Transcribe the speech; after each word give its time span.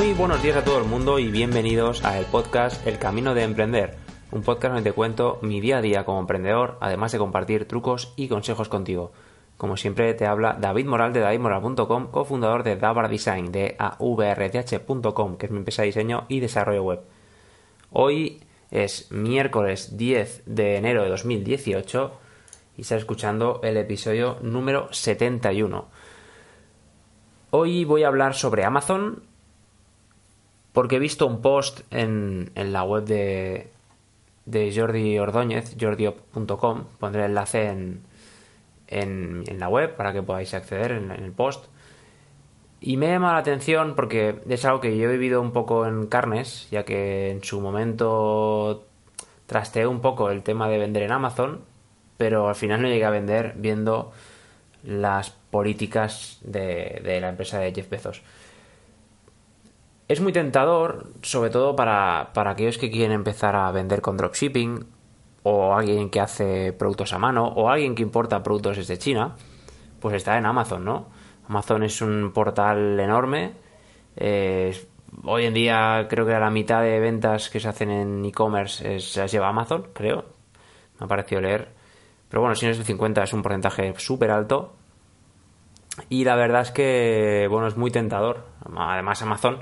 Muy 0.00 0.14
buenos 0.14 0.42
días 0.42 0.56
a 0.56 0.64
todo 0.64 0.78
el 0.78 0.86
mundo 0.86 1.18
y 1.18 1.30
bienvenidos 1.30 2.02
al 2.04 2.24
podcast 2.24 2.86
El 2.86 2.98
Camino 2.98 3.34
de 3.34 3.42
Emprender, 3.42 3.98
un 4.32 4.42
podcast 4.42 4.72
donde 4.72 4.90
te 4.90 4.94
cuento 4.94 5.38
mi 5.42 5.60
día 5.60 5.76
a 5.76 5.82
día 5.82 6.06
como 6.06 6.20
emprendedor, 6.20 6.78
además 6.80 7.12
de 7.12 7.18
compartir 7.18 7.68
trucos 7.68 8.14
y 8.16 8.28
consejos 8.28 8.70
contigo. 8.70 9.12
Como 9.58 9.76
siempre 9.76 10.14
te 10.14 10.24
habla 10.24 10.56
David 10.58 10.86
Moral 10.86 11.12
de 11.12 11.20
davidmoral.com, 11.20 12.06
cofundador 12.06 12.62
de 12.62 12.76
Davar 12.76 13.10
Design, 13.10 13.52
de 13.52 13.76
avrth.com, 13.78 15.36
que 15.36 15.44
es 15.44 15.52
mi 15.52 15.58
empresa 15.58 15.82
de 15.82 15.86
diseño 15.88 16.24
y 16.28 16.40
desarrollo 16.40 16.82
web. 16.82 17.00
Hoy 17.92 18.40
es 18.70 19.12
miércoles 19.12 19.98
10 19.98 20.44
de 20.46 20.76
enero 20.76 21.02
de 21.02 21.10
2018 21.10 22.12
y 22.78 22.80
estás 22.80 23.00
escuchando 23.00 23.60
el 23.62 23.76
episodio 23.76 24.38
número 24.40 24.90
71. 24.90 25.88
Hoy 27.50 27.84
voy 27.84 28.04
a 28.04 28.08
hablar 28.08 28.32
sobre 28.32 28.64
Amazon 28.64 29.28
porque 30.72 30.96
he 30.96 30.98
visto 30.98 31.26
un 31.26 31.40
post 31.40 31.80
en, 31.90 32.50
la 32.54 32.84
web 32.84 33.04
de, 33.04 33.70
de 34.46 34.72
Jordi 34.74 35.18
Ordóñez, 35.18 35.76
jordiop.com, 35.80 36.84
pondré 36.98 37.24
el 37.24 37.30
enlace 37.30 37.68
en, 37.68 38.02
en, 38.90 39.58
la 39.58 39.68
web 39.68 39.96
para 39.96 40.12
que 40.12 40.22
podáis 40.22 40.54
acceder 40.54 40.92
en, 40.92 41.10
el 41.10 41.32
post. 41.32 41.66
Y 42.80 42.96
me 42.96 43.08
llama 43.08 43.32
la 43.32 43.38
atención 43.38 43.94
porque 43.94 44.36
es 44.48 44.64
algo 44.64 44.80
que 44.80 44.96
yo 44.96 45.08
he 45.08 45.12
vivido 45.12 45.40
un 45.40 45.52
poco 45.52 45.86
en 45.86 46.06
carnes, 46.06 46.68
ya 46.70 46.84
que 46.84 47.30
en 47.30 47.44
su 47.44 47.60
momento 47.60 48.86
trasteé 49.46 49.86
un 49.86 50.00
poco 50.00 50.30
el 50.30 50.42
tema 50.42 50.68
de 50.68 50.78
vender 50.78 51.02
en 51.02 51.12
Amazon, 51.12 51.60
pero 52.16 52.48
al 52.48 52.54
final 52.54 52.80
no 52.80 52.88
llegué 52.88 53.04
a 53.04 53.10
vender 53.10 53.54
viendo 53.56 54.12
las 54.84 55.30
políticas 55.30 56.38
de, 56.42 57.00
de 57.04 57.20
la 57.20 57.28
empresa 57.28 57.58
de 57.58 57.72
Jeff 57.72 57.90
Bezos. 57.90 58.22
Es 60.10 60.20
muy 60.20 60.32
tentador, 60.32 61.12
sobre 61.22 61.50
todo 61.50 61.76
para, 61.76 62.32
para 62.34 62.50
aquellos 62.50 62.78
que 62.78 62.90
quieren 62.90 63.12
empezar 63.12 63.54
a 63.54 63.70
vender 63.70 64.00
con 64.00 64.16
dropshipping, 64.16 64.84
o 65.44 65.72
alguien 65.72 66.10
que 66.10 66.18
hace 66.18 66.72
productos 66.72 67.12
a 67.12 67.18
mano, 67.20 67.46
o 67.46 67.68
alguien 67.70 67.94
que 67.94 68.02
importa 68.02 68.42
productos 68.42 68.78
desde 68.78 68.98
China, 68.98 69.36
pues 70.00 70.16
está 70.16 70.36
en 70.36 70.46
Amazon, 70.46 70.84
¿no? 70.84 71.06
Amazon 71.48 71.84
es 71.84 72.02
un 72.02 72.32
portal 72.34 72.98
enorme. 72.98 73.52
hoy 75.22 75.44
en 75.44 75.54
día 75.54 76.08
creo 76.10 76.26
que 76.26 76.32
la 76.32 76.50
mitad 76.50 76.82
de 76.82 76.98
ventas 76.98 77.48
que 77.48 77.60
se 77.60 77.68
hacen 77.68 77.90
en 77.90 78.24
e-commerce 78.24 78.98
se 78.98 79.20
las 79.20 79.30
lleva 79.30 79.46
Amazon, 79.46 79.90
creo. 79.92 80.24
Me 80.98 81.04
ha 81.04 81.06
parecido 81.06 81.40
leer. 81.40 81.68
Pero 82.28 82.40
bueno, 82.40 82.56
si 82.56 82.66
no 82.66 82.72
es 82.72 82.78
el 82.78 82.84
50 82.84 83.22
es 83.22 83.32
un 83.32 83.42
porcentaje 83.42 83.94
súper 83.96 84.32
alto. 84.32 84.72
Y 86.08 86.24
la 86.24 86.34
verdad 86.34 86.62
es 86.62 86.72
que, 86.72 87.46
bueno, 87.48 87.68
es 87.68 87.76
muy 87.76 87.92
tentador. 87.92 88.44
Además 88.76 89.22
Amazon 89.22 89.60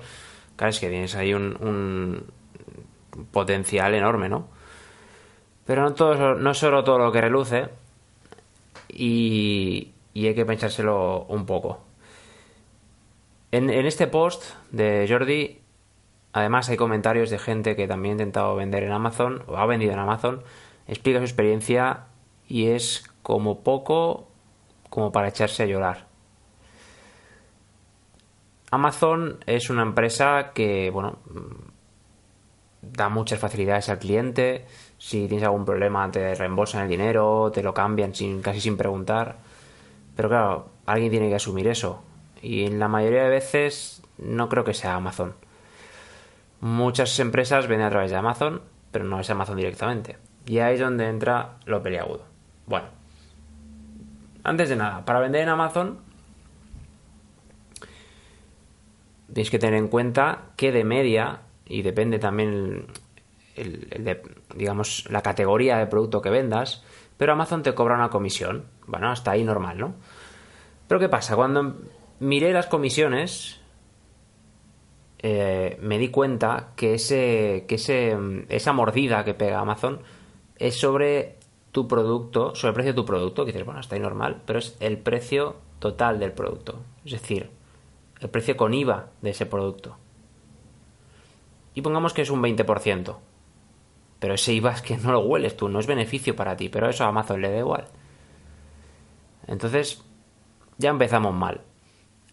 Claro, 0.58 0.70
es 0.70 0.80
que 0.80 0.88
tienes 0.90 1.14
ahí 1.14 1.34
un, 1.34 2.24
potencial 3.30 3.94
enorme, 3.94 4.28
¿no? 4.28 4.48
Pero 5.64 5.82
no, 5.82 5.94
todo, 5.94 6.34
no 6.34 6.52
solo 6.52 6.82
todo 6.82 6.98
lo 6.98 7.12
que 7.12 7.20
reluce 7.20 7.68
y, 8.88 9.92
hay 10.16 10.34
que 10.34 10.44
pensárselo 10.44 11.26
un 11.28 11.46
poco. 11.46 11.78
En, 13.52 13.70
este 13.70 14.08
post 14.08 14.54
de 14.72 15.06
Jordi, 15.08 15.60
además 16.32 16.68
hay 16.70 16.76
comentarios 16.76 17.30
de 17.30 17.38
gente 17.38 17.76
que 17.76 17.86
también 17.86 18.14
ha 18.14 18.22
intentado 18.22 18.56
vender 18.56 18.82
en 18.82 18.90
Amazon 18.90 19.44
o 19.46 19.58
ha 19.58 19.66
vendido 19.66 19.92
en 19.92 20.00
Amazon, 20.00 20.42
explica 20.88 21.20
su 21.20 21.24
experiencia 21.24 22.06
y 22.48 22.70
es 22.70 23.04
como 23.22 23.60
poco 23.60 24.26
como 24.90 25.12
para 25.12 25.28
echarse 25.28 25.62
a 25.62 25.66
llorar. 25.66 26.07
Amazon 28.70 29.38
es 29.46 29.70
una 29.70 29.82
empresa 29.82 30.50
que, 30.54 30.90
bueno, 30.90 31.18
da 32.82 33.08
muchas 33.08 33.38
facilidades 33.38 33.88
al 33.88 33.98
cliente. 33.98 34.66
Si 34.98 35.26
tienes 35.26 35.44
algún 35.44 35.64
problema, 35.64 36.10
te 36.10 36.34
reembolsan 36.34 36.82
el 36.82 36.88
dinero, 36.88 37.50
te 37.52 37.62
lo 37.62 37.72
cambian 37.72 38.14
sin, 38.14 38.42
casi 38.42 38.60
sin 38.60 38.76
preguntar. 38.76 39.36
Pero 40.16 40.28
claro, 40.28 40.68
alguien 40.86 41.10
tiene 41.10 41.28
que 41.28 41.36
asumir 41.36 41.68
eso. 41.68 42.02
Y 42.42 42.64
en 42.64 42.78
la 42.78 42.88
mayoría 42.88 43.24
de 43.24 43.30
veces 43.30 44.02
no 44.18 44.48
creo 44.48 44.64
que 44.64 44.74
sea 44.74 44.94
Amazon. 44.94 45.34
Muchas 46.60 47.18
empresas 47.20 47.68
venden 47.68 47.86
a 47.86 47.90
través 47.90 48.10
de 48.10 48.16
Amazon, 48.16 48.60
pero 48.90 49.04
no 49.04 49.20
es 49.20 49.30
Amazon 49.30 49.56
directamente. 49.56 50.16
Y 50.46 50.58
ahí 50.58 50.74
es 50.74 50.80
donde 50.80 51.08
entra 51.08 51.56
lo 51.66 51.82
peliagudo. 51.82 52.22
Bueno, 52.66 52.86
antes 54.44 54.68
de 54.68 54.76
nada, 54.76 55.04
para 55.04 55.20
vender 55.20 55.42
en 55.42 55.50
Amazon 55.50 55.98
Tienes 59.32 59.50
que 59.50 59.58
tener 59.58 59.78
en 59.78 59.88
cuenta 59.88 60.52
que 60.56 60.72
de 60.72 60.84
media, 60.84 61.42
y 61.66 61.82
depende 61.82 62.18
también 62.18 62.86
digamos, 64.54 65.06
la 65.10 65.22
categoría 65.22 65.78
de 65.78 65.86
producto 65.86 66.20
que 66.22 66.30
vendas, 66.30 66.84
pero 67.16 67.32
Amazon 67.32 67.62
te 67.62 67.74
cobra 67.74 67.94
una 67.94 68.10
comisión. 68.10 68.66
Bueno, 68.86 69.10
hasta 69.10 69.32
ahí 69.32 69.44
normal, 69.44 69.78
¿no? 69.78 69.94
Pero 70.86 71.00
¿qué 71.00 71.08
pasa? 71.08 71.36
Cuando 71.36 71.76
miré 72.20 72.52
las 72.52 72.66
comisiones, 72.66 73.60
eh, 75.18 75.76
me 75.80 75.98
di 75.98 76.08
cuenta 76.08 76.72
que, 76.76 76.94
ese, 76.94 77.64
que 77.68 77.74
ese, 77.74 78.16
esa 78.48 78.72
mordida 78.72 79.24
que 79.24 79.34
pega 79.34 79.60
Amazon 79.60 80.00
es 80.56 80.78
sobre 80.78 81.36
tu 81.72 81.86
producto, 81.86 82.54
sobre 82.54 82.70
el 82.70 82.74
precio 82.74 82.92
de 82.92 82.96
tu 82.96 83.04
producto, 83.04 83.44
que 83.44 83.52
dices, 83.52 83.66
bueno, 83.66 83.80
está 83.80 83.96
ahí 83.96 84.00
normal, 84.00 84.42
pero 84.46 84.58
es 84.58 84.76
el 84.80 84.98
precio 84.98 85.56
total 85.78 86.18
del 86.18 86.32
producto. 86.32 86.80
Es 87.04 87.12
decir, 87.12 87.50
el 88.20 88.30
precio 88.30 88.56
con 88.56 88.74
IVA 88.74 89.10
de 89.22 89.30
ese 89.30 89.46
producto. 89.46 89.96
Y 91.74 91.82
pongamos 91.82 92.12
que 92.12 92.22
es 92.22 92.30
un 92.30 92.42
20%. 92.42 93.16
Pero 94.18 94.34
ese 94.34 94.52
IVA 94.52 94.72
es 94.72 94.82
que 94.82 94.96
no 94.96 95.12
lo 95.12 95.20
hueles 95.20 95.56
tú, 95.56 95.68
no 95.68 95.78
es 95.78 95.86
beneficio 95.86 96.34
para 96.34 96.56
ti, 96.56 96.68
pero 96.68 96.88
eso 96.88 97.04
a 97.04 97.08
Amazon 97.08 97.40
le 97.40 97.50
da 97.50 97.58
igual. 97.58 97.86
Entonces, 99.46 100.02
ya 100.76 100.90
empezamos 100.90 101.34
mal. 101.34 101.60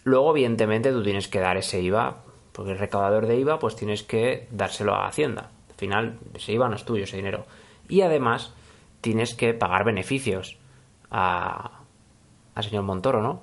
Luego, 0.04 0.32
evidentemente, 0.32 0.92
tú 0.92 1.04
tienes 1.04 1.28
que 1.28 1.40
dar 1.40 1.58
ese 1.58 1.82
IVA, 1.82 2.24
porque 2.52 2.72
el 2.72 2.80
recaudador 2.80 3.28
de 3.28 3.38
IVA, 3.38 3.60
pues 3.60 3.76
tienes 3.76 4.04
que 4.04 4.48
dárselo 4.52 4.96
a 4.96 5.08
Hacienda. 5.08 5.52
Al 5.70 5.76
final, 5.76 6.20
ese 6.34 6.54
IVA 6.54 6.70
no 6.70 6.76
es 6.76 6.86
tuyo, 6.86 7.04
ese 7.04 7.18
dinero. 7.18 7.46
Y 7.88 8.02
además, 8.02 8.54
tienes 9.02 9.36
que 9.36 9.54
pagar 9.54 9.84
beneficios 9.84 10.58
a, 11.12 11.82
al 12.56 12.64
señor 12.64 12.84
Montoro, 12.84 13.22
¿no? 13.22 13.42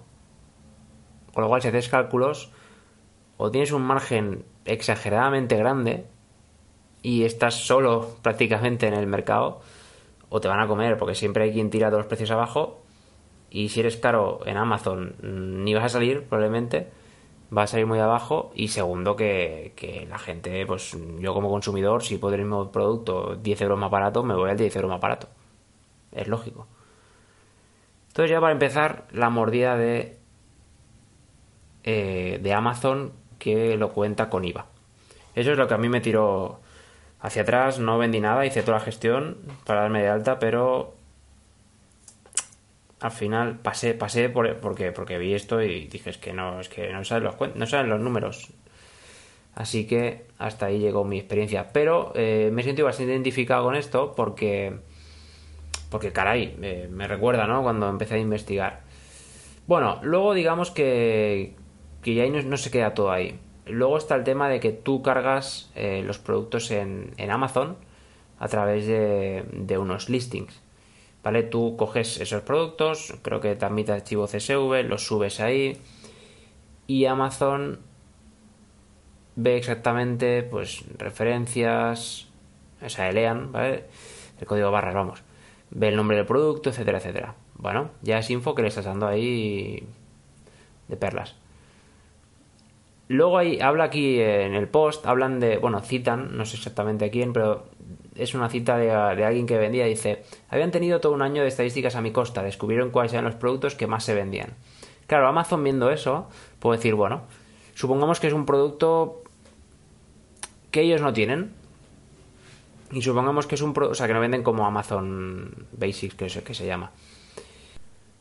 Con 1.32 1.43
lo 1.43 1.48
cual, 1.48 1.62
si 1.62 1.69
haces 1.69 1.88
cálculos, 1.88 2.50
o 3.37 3.50
tienes 3.50 3.72
un 3.72 3.82
margen 3.82 4.44
exageradamente 4.65 5.56
grande 5.56 6.06
y 7.03 7.25
estás 7.25 7.54
solo 7.54 8.16
prácticamente 8.22 8.87
en 8.87 8.94
el 8.94 9.06
mercado, 9.06 9.60
o 10.28 10.41
te 10.41 10.48
van 10.48 10.60
a 10.60 10.66
comer, 10.66 10.97
porque 10.97 11.15
siempre 11.15 11.44
hay 11.44 11.53
quien 11.53 11.69
tira 11.69 11.88
todos 11.88 12.00
los 12.00 12.06
precios 12.06 12.31
abajo. 12.31 12.81
Y 13.50 13.69
si 13.69 13.81
eres 13.81 13.98
caro 13.98 14.41
en 14.47 14.56
Amazon, 14.56 15.15
ni 15.20 15.75
vas 15.75 15.84
a 15.84 15.88
salir, 15.91 16.22
probablemente. 16.25 16.88
Va 17.54 17.64
a 17.64 17.66
salir 17.66 17.87
muy 17.87 17.99
abajo. 17.99 18.50
Y 18.54 18.69
segundo, 18.69 19.14
que, 19.14 19.75
que 19.76 20.06
la 20.09 20.19
gente, 20.19 20.64
pues 20.64 20.97
yo 21.19 21.34
como 21.34 21.50
consumidor, 21.50 22.03
si 22.03 22.16
puedo 22.16 22.34
el 22.34 22.43
mismo 22.43 22.72
producto 22.72 23.37
10 23.37 23.60
euros 23.60 23.78
más 23.78 23.91
barato, 23.91 24.22
me 24.22 24.34
voy 24.34 24.49
al 24.49 24.56
10 24.56 24.75
euros 24.76 24.91
más 24.91 25.00
barato. 25.00 25.28
Es 26.12 26.28
lógico. 26.28 26.66
Entonces, 28.09 28.31
ya 28.31 28.41
para 28.41 28.53
empezar, 28.53 29.06
la 29.10 29.28
mordida 29.28 29.76
de 29.76 30.22
eh, 31.84 32.38
de 32.43 32.53
Amazon 32.53 33.12
que 33.38 33.76
lo 33.76 33.91
cuenta 33.91 34.28
con 34.28 34.44
IVA. 34.44 34.66
Eso 35.34 35.53
es 35.53 35.59
lo 35.59 35.66
que 35.66 35.75
a 35.75 35.78
mí 35.78 35.88
me 35.88 36.00
tiró 36.00 36.60
hacia 37.20 37.43
atrás, 37.43 37.78
no 37.78 37.98
vendí 37.98 38.20
nada, 38.20 38.44
hice 38.47 38.62
toda 38.62 38.78
la 38.78 38.84
gestión 38.84 39.38
para 39.65 39.82
darme 39.82 40.03
de 40.03 40.09
alta, 40.09 40.38
pero 40.38 40.94
al 43.00 43.11
final 43.11 43.58
pasé, 43.58 43.94
pasé 43.94 44.29
por, 44.29 44.58
porque, 44.61 44.93
porque 44.93 45.19
vi 45.19 45.34
esto 45.34 45.61
y 45.61 45.87
dije 45.87 46.11
es 46.11 46.19
que 46.19 46.32
no, 46.32 46.61
es 46.61 46.69
que 46.69 46.93
no 46.93 47.05
saben 47.05 47.25
los, 47.25 47.34
no 47.56 47.67
saben 47.67 47.88
los 47.88 48.00
números. 48.00 48.52
Así 49.55 49.87
que 49.87 50.26
hasta 50.38 50.67
ahí 50.67 50.79
llegó 50.79 51.05
mi 51.05 51.19
experiencia. 51.19 51.69
Pero 51.73 52.12
eh, 52.14 52.50
me 52.52 52.62
siento 52.62 52.84
bastante 52.84 53.12
identificado 53.12 53.64
con 53.64 53.75
esto 53.75 54.14
porque, 54.17 54.79
porque 55.90 56.12
caray, 56.12 56.56
eh, 56.62 56.88
me 56.90 57.06
recuerda, 57.06 57.46
¿no? 57.46 57.62
Cuando 57.62 57.88
empecé 57.88 58.14
a 58.14 58.19
investigar. 58.19 58.81
Bueno, 59.67 60.00
luego 60.02 60.34
digamos 60.34 60.70
que, 60.70 61.55
que 62.02 62.14
ya 62.14 62.25
ahí 62.25 62.31
no, 62.31 62.56
se 62.56 62.70
queda 62.70 62.94
todo 62.94 63.10
ahí. 63.10 63.38
Luego 63.66 63.96
está 63.96 64.16
el 64.16 64.25
tema 64.25 64.49
de 64.49 64.60
que 64.60 64.72
tú 64.72 65.02
cargas 65.02 65.70
eh, 65.75 66.02
los 66.04 66.19
productos 66.19 66.70
en, 66.70 67.14
Amazon 67.31 67.76
a 68.38 68.49
través 68.49 68.87
de, 68.87 69.78
unos 69.78 70.08
listings. 70.08 70.60
¿Vale? 71.22 71.44
Tú 71.44 71.76
coges 71.76 72.20
esos 72.20 72.43
productos, 72.43 73.14
creo 73.22 73.40
que 73.40 73.54
te 73.54 73.64
admite 73.64 73.93
archivo 73.93 74.26
CSV, 74.26 74.82
los 74.88 75.06
subes 75.06 75.38
ahí 75.38 75.78
y 76.88 77.04
Amazon 77.06 77.78
ve 79.37 79.56
exactamente 79.56 80.43
pues 80.43 80.84
referencias, 80.98 82.28
o 82.84 82.88
sea, 82.88 83.10
lean, 83.12 83.52
¿vale? 83.52 83.84
El 84.40 84.46
código 84.46 84.70
barras, 84.70 84.94
vamos. 84.94 85.22
Ve 85.70 85.88
el 85.88 85.96
nombre 85.96 86.16
del 86.16 86.26
producto, 86.26 86.70
etcétera, 86.70 86.98
etcétera. 86.98 87.34
Bueno, 87.55 87.90
ya 88.02 88.19
es 88.19 88.28
info 88.31 88.55
que 88.55 88.62
le 88.62 88.69
estás 88.69 88.84
dando 88.84 89.06
ahí 89.06 89.87
de 90.88 90.96
perlas. 90.96 91.37
Luego 93.12 93.37
hay, 93.37 93.61
habla 93.61 93.85
aquí 93.85 94.19
en 94.19 94.55
el 94.55 94.69
post, 94.69 95.05
hablan 95.05 95.38
de, 95.38 95.59
bueno, 95.59 95.81
citan, 95.81 96.35
no 96.35 96.47
sé 96.47 96.56
exactamente 96.56 97.05
a 97.05 97.11
quién, 97.11 97.35
pero 97.35 97.67
es 98.14 98.35
una 98.35 98.49
cita 98.49 98.79
de, 98.79 98.87
de, 98.87 99.25
alguien 99.25 99.47
que 99.47 99.59
vendía, 99.59 99.85
dice, 99.85 100.23
habían 100.49 100.70
tenido 100.70 100.99
todo 100.99 101.12
un 101.12 101.20
año 101.20 101.43
de 101.43 101.49
estadísticas 101.49 101.94
a 101.94 102.00
mi 102.00 102.11
costa, 102.11 102.43
descubrieron 102.43 102.88
cuáles 102.88 103.12
eran 103.12 103.26
los 103.26 103.35
productos 103.35 103.75
que 103.75 103.87
más 103.87 104.05
se 104.05 104.14
vendían. 104.14 104.55
Claro, 105.06 105.29
Amazon 105.29 105.62
viendo 105.62 105.91
eso, 105.91 106.31
puede 106.59 106.79
decir, 106.79 106.94
bueno, 106.94 107.25
supongamos 107.75 108.19
que 108.19 108.29
es 108.29 108.32
un 108.32 108.47
producto 108.47 109.23
que 110.70 110.81
ellos 110.81 111.03
no 111.03 111.12
tienen. 111.12 111.53
Y 112.93 113.03
supongamos 113.03 113.47
que 113.47 113.56
es 113.56 113.61
un 113.61 113.75
producto, 113.75 113.93
o 113.93 113.94
sea, 113.94 114.06
que 114.06 114.15
no 114.15 114.20
venden 114.20 114.43
como 114.43 114.67
Amazon 114.67 115.67
Basics, 115.73 116.15
que, 116.15 116.26
es, 116.26 116.38
que 116.38 116.55
se 116.55 116.65
llama. 116.65 116.93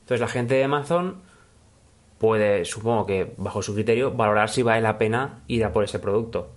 Entonces 0.01 0.19
la 0.19 0.27
gente 0.27 0.55
de 0.55 0.65
Amazon 0.65 1.21
puede, 2.21 2.65
supongo 2.65 3.07
que 3.07 3.33
bajo 3.37 3.63
su 3.63 3.73
criterio, 3.73 4.11
valorar 4.11 4.47
si 4.47 4.61
vale 4.61 4.79
la 4.81 4.99
pena 4.99 5.41
ir 5.47 5.65
a 5.65 5.73
por 5.73 5.83
ese 5.83 5.97
producto. 5.97 6.51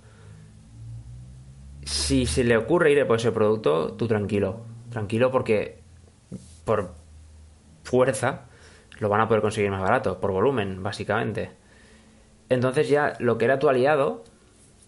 Si 1.85 2.27
se 2.27 2.45
le 2.45 2.59
ocurre 2.59 2.93
ir 2.93 3.01
a 3.01 3.07
por 3.07 3.17
ese 3.17 3.33
producto, 3.33 3.95
tú 3.95 4.07
tranquilo. 4.07 4.61
Tranquilo 4.91 5.31
porque 5.31 5.79
por 6.67 6.93
fuerza 7.83 8.43
lo 8.99 9.09
van 9.09 9.23
a 9.23 9.27
poder 9.27 9.41
conseguir 9.41 9.71
más 9.71 9.81
barato, 9.81 10.21
por 10.21 10.33
volumen, 10.33 10.83
básicamente. 10.83 11.53
Entonces 12.51 12.91
ya 12.91 13.15
lo 13.19 13.39
que 13.39 13.47
era 13.47 13.59
tu 13.59 13.71
aliado, 13.71 14.23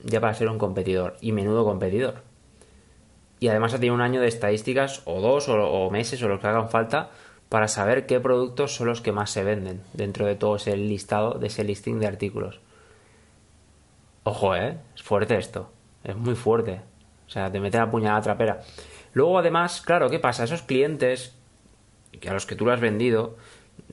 ya 0.04 0.20
para 0.20 0.34
ser 0.34 0.50
un 0.50 0.58
competidor, 0.58 1.16
y 1.22 1.32
menudo 1.32 1.64
competidor. 1.64 2.22
Y 3.40 3.48
además 3.48 3.72
ha 3.72 3.76
tenido 3.76 3.94
un 3.94 4.02
año 4.02 4.20
de 4.20 4.28
estadísticas, 4.28 5.00
o 5.06 5.22
dos, 5.22 5.48
o, 5.48 5.90
meses, 5.90 6.22
o 6.22 6.28
lo 6.28 6.38
que 6.38 6.46
hagan 6.46 6.68
falta, 6.68 7.08
para 7.56 7.68
saber 7.68 8.04
qué 8.04 8.20
productos 8.20 8.74
son 8.74 8.86
los 8.86 9.00
que 9.00 9.12
más 9.12 9.30
se 9.30 9.42
venden 9.42 9.80
dentro 9.94 10.26
de 10.26 10.34
todo 10.34 10.56
ese 10.56 10.76
listado, 10.76 11.38
de 11.38 11.46
ese 11.46 11.64
listing 11.64 11.98
de 11.98 12.06
artículos. 12.06 12.60
Ojo, 14.24 14.54
¿eh? 14.54 14.76
Es 14.94 15.02
fuerte 15.02 15.38
esto. 15.38 15.72
Es 16.04 16.14
muy 16.14 16.34
fuerte. 16.34 16.82
O 17.26 17.30
sea, 17.30 17.50
te 17.50 17.58
meten 17.58 17.80
la 17.80 17.90
puñalada 17.90 18.20
trapera. 18.20 18.60
Luego, 19.14 19.38
además, 19.38 19.80
claro, 19.80 20.10
¿qué 20.10 20.18
pasa? 20.18 20.44
Esos 20.44 20.60
clientes 20.60 21.34
que 22.20 22.28
a 22.28 22.34
los 22.34 22.44
que 22.44 22.56
tú 22.56 22.66
lo 22.66 22.74
has 22.74 22.80
vendido 22.80 23.38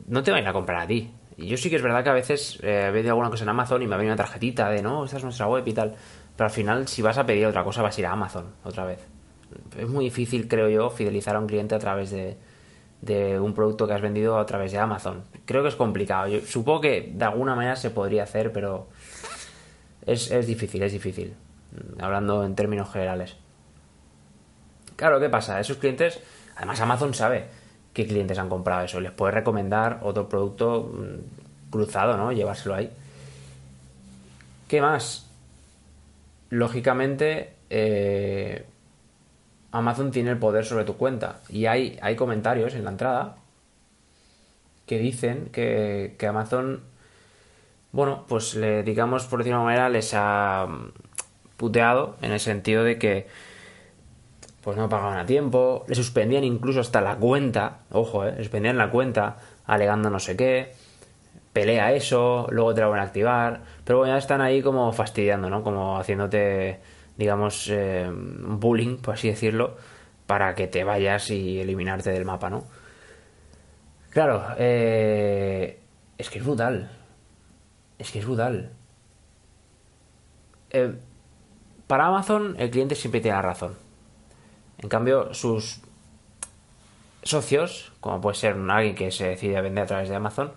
no 0.07 0.23
te 0.23 0.31
van 0.31 0.45
a 0.45 0.51
comprar 0.51 0.81
a 0.81 0.87
ti. 0.87 1.13
Y 1.37 1.47
yo 1.47 1.55
sí 1.55 1.69
que 1.69 1.77
es 1.77 1.81
verdad 1.81 2.03
que 2.03 2.09
a 2.09 2.13
veces 2.13 2.59
eh, 2.63 2.89
vendido 2.91 3.11
alguna 3.11 3.29
cosa 3.29 3.43
en 3.45 3.49
Amazon 3.49 3.81
y 3.81 3.87
me 3.87 3.95
ha 3.95 3.97
venido 3.97 4.13
una 4.13 4.21
tarjetita 4.21 4.69
de 4.71 4.81
no, 4.81 5.05
esta 5.05 5.15
es 5.15 5.23
nuestra 5.23 5.47
web 5.47 5.65
y 5.65 5.71
tal. 5.71 5.95
Pero 6.35 6.47
al 6.47 6.53
final, 6.53 6.89
si 6.89 7.01
vas 7.01 7.17
a 7.17 7.25
pedir 7.25 7.45
otra 7.45 7.63
cosa, 7.63 7.81
vas 7.81 7.97
a 7.97 8.01
ir 8.01 8.07
a 8.07 8.11
Amazon 8.11 8.55
otra 8.65 8.83
vez. 8.83 9.07
Es 9.79 9.87
muy 9.87 10.03
difícil, 10.03 10.49
creo 10.49 10.67
yo, 10.67 10.89
fidelizar 10.89 11.37
a 11.37 11.39
un 11.39 11.47
cliente 11.47 11.75
a 11.75 11.79
través 11.79 12.11
de, 12.11 12.35
de 13.03 13.37
un 13.37 13.53
producto 13.53 13.85
que 13.85 13.93
has 13.93 14.01
vendido 14.01 14.39
a 14.39 14.45
través 14.45 14.71
de 14.71 14.79
Amazon. 14.79 15.23
Creo 15.45 15.61
que 15.61 15.69
es 15.69 15.75
complicado. 15.75 16.31
Supongo 16.47 16.81
que 16.81 17.11
de 17.13 17.25
alguna 17.25 17.53
manera 17.53 17.75
se 17.75 17.89
podría 17.89 18.23
hacer, 18.23 18.53
pero 18.53 18.87
es, 20.05 20.31
es 20.31 20.47
difícil, 20.47 20.81
es 20.83 20.93
difícil. 20.93 21.33
Hablando 21.99 22.45
en 22.45 22.55
términos 22.55 22.89
generales. 22.91 23.35
Claro, 24.95 25.19
¿qué 25.19 25.29
pasa? 25.29 25.59
Esos 25.59 25.77
clientes, 25.77 26.21
además 26.55 26.79
Amazon 26.79 27.13
sabe 27.13 27.47
qué 27.93 28.07
clientes 28.07 28.37
han 28.37 28.47
comprado 28.47 28.85
eso. 28.85 29.01
Les 29.01 29.11
puede 29.11 29.33
recomendar 29.33 29.99
otro 30.03 30.29
producto 30.29 30.93
mm, 30.93 31.71
cruzado, 31.71 32.15
¿no? 32.15 32.31
Llevárselo 32.31 32.75
ahí. 32.75 32.89
¿Qué 34.69 34.79
más? 34.79 35.29
Lógicamente, 36.51 37.53
eh, 37.69 38.65
Amazon 39.73 40.11
tiene 40.11 40.29
el 40.29 40.37
poder 40.37 40.63
sobre 40.63 40.85
tu 40.85 40.95
cuenta. 40.95 41.39
Y 41.49 41.65
hay, 41.65 41.99
hay 42.01 42.15
comentarios 42.15 42.75
en 42.75 42.85
la 42.85 42.91
entrada 42.91 43.35
que 44.85 44.99
dicen 44.99 45.49
que, 45.51 46.15
que 46.17 46.27
Amazon, 46.27 46.83
bueno, 47.91 48.25
pues 48.27 48.55
le, 48.55 48.83
digamos, 48.83 49.25
por 49.25 49.39
decirlo 49.39 49.57
de 49.57 49.63
una 49.63 49.71
manera, 49.71 49.89
les 49.89 50.13
ha 50.13 50.67
puteado 51.57 52.17
en 52.21 52.31
el 52.31 52.39
sentido 52.39 52.83
de 52.83 52.97
que 52.97 53.27
pues 54.61 54.77
no 54.77 54.87
pagaban 54.87 55.17
a 55.17 55.25
tiempo, 55.25 55.83
le 55.87 55.95
suspendían 55.95 56.43
incluso 56.45 56.79
hasta 56.79 57.01
la 57.01 57.17
cuenta, 57.17 57.79
ojo, 57.91 58.25
eh, 58.25 58.35
suspendían 58.37 58.77
la 58.77 58.89
cuenta 58.91 59.37
alegando 59.65 60.09
no 60.09 60.19
sé 60.19 60.37
qué, 60.37 60.73
pelea 61.51 61.91
eso, 61.93 62.47
luego 62.49 62.73
te 62.73 62.81
la 62.81 62.87
van 62.87 62.99
a 62.99 63.03
activar, 63.03 63.61
pero 63.83 63.99
bueno, 63.99 64.13
ya 64.13 64.17
están 64.19 64.39
ahí 64.39 64.61
como 64.61 64.91
fastidiando, 64.93 65.49
¿no? 65.49 65.63
Como 65.63 65.99
haciéndote, 65.99 66.79
digamos, 67.17 67.67
eh, 67.69 68.09
bullying, 68.11 68.97
por 68.97 69.15
así 69.15 69.29
decirlo, 69.29 69.77
para 70.27 70.55
que 70.55 70.67
te 70.67 70.83
vayas 70.83 71.29
y 71.29 71.59
eliminarte 71.59 72.11
del 72.11 72.25
mapa, 72.25 72.49
¿no? 72.49 72.65
Claro, 74.09 74.45
eh, 74.57 75.79
es 76.17 76.29
que 76.29 76.39
es 76.39 76.45
brutal, 76.45 76.91
es 77.97 78.11
que 78.11 78.19
es 78.19 78.25
brutal. 78.25 78.71
Eh, 80.69 80.95
para 81.87 82.07
Amazon 82.07 82.55
el 82.57 82.69
cliente 82.69 82.95
siempre 82.95 83.21
tiene 83.21 83.35
la 83.37 83.41
razón 83.43 83.83
en 84.83 84.89
cambio, 84.89 85.33
sus 85.33 85.79
socios, 87.23 87.93
como 88.01 88.19
puede 88.19 88.35
ser 88.35 88.57
alguien 88.69 88.95
que 88.95 89.11
se 89.11 89.29
decide 89.29 89.57
a 89.57 89.61
vender 89.61 89.85
a 89.85 89.87
través 89.87 90.09
de 90.09 90.15
Amazon, 90.15 90.51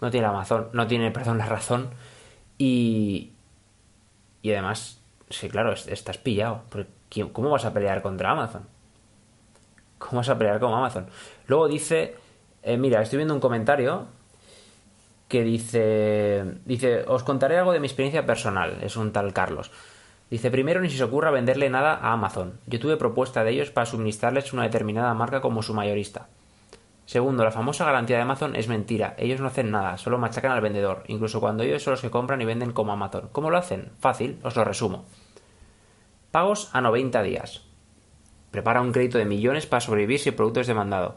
no 0.00 0.10
tiene 0.12 0.28
Amazon, 0.28 0.68
no 0.72 0.86
tiene, 0.86 1.10
perdón, 1.10 1.38
la 1.38 1.46
razón. 1.46 1.90
Y, 2.56 3.32
y 4.42 4.52
además, 4.52 5.02
sí, 5.30 5.48
claro, 5.48 5.72
estás 5.72 6.18
pillado. 6.18 6.62
¿Cómo 7.32 7.50
vas 7.50 7.64
a 7.64 7.72
pelear 7.72 8.02
contra 8.02 8.30
Amazon? 8.30 8.66
¿Cómo 9.98 10.18
vas 10.18 10.28
a 10.28 10.36
pelear 10.36 10.60
con 10.60 10.72
Amazon? 10.72 11.06
Luego 11.46 11.68
dice, 11.68 12.14
eh, 12.62 12.76
mira, 12.76 13.02
estoy 13.02 13.18
viendo 13.18 13.34
un 13.34 13.40
comentario 13.40 14.06
que 15.28 15.42
dice, 15.42 16.44
dice, 16.64 17.04
os 17.06 17.22
contaré 17.22 17.58
algo 17.58 17.72
de 17.72 17.80
mi 17.80 17.86
experiencia 17.86 18.26
personal. 18.26 18.78
Es 18.82 18.96
un 18.96 19.12
tal 19.12 19.32
Carlos. 19.32 19.70
Dice, 20.30 20.50
primero 20.50 20.80
ni 20.80 20.90
se 20.90 21.02
os 21.02 21.08
ocurra 21.08 21.30
venderle 21.30 21.70
nada 21.70 21.94
a 21.94 22.12
Amazon. 22.12 22.58
Yo 22.66 22.80
tuve 22.80 22.96
propuesta 22.96 23.44
de 23.44 23.52
ellos 23.52 23.70
para 23.70 23.86
suministrarles 23.86 24.52
una 24.52 24.64
determinada 24.64 25.14
marca 25.14 25.40
como 25.40 25.62
su 25.62 25.74
mayorista. 25.74 26.28
Segundo, 27.06 27.44
la 27.44 27.50
famosa 27.50 27.84
garantía 27.84 28.16
de 28.16 28.22
Amazon 28.22 28.56
es 28.56 28.68
mentira. 28.68 29.14
Ellos 29.18 29.40
no 29.40 29.48
hacen 29.48 29.70
nada, 29.70 29.98
solo 29.98 30.18
machacan 30.18 30.52
al 30.52 30.62
vendedor, 30.62 31.04
incluso 31.06 31.40
cuando 31.40 31.62
ellos 31.62 31.82
son 31.82 31.92
los 31.92 32.00
que 32.00 32.10
compran 32.10 32.40
y 32.40 32.46
venden 32.46 32.72
como 32.72 32.92
Amazon. 32.92 33.28
¿Cómo 33.32 33.50
lo 33.50 33.58
hacen? 33.58 33.92
Fácil, 33.98 34.38
os 34.42 34.56
lo 34.56 34.64
resumo. 34.64 35.04
Pagos 36.30 36.70
a 36.72 36.80
90 36.80 37.22
días. 37.22 37.62
Prepara 38.50 38.80
un 38.80 38.92
crédito 38.92 39.18
de 39.18 39.26
millones 39.26 39.66
para 39.66 39.80
sobrevivir 39.80 40.18
si 40.18 40.30
el 40.30 40.34
producto 40.34 40.60
es 40.60 40.66
demandado. 40.66 41.16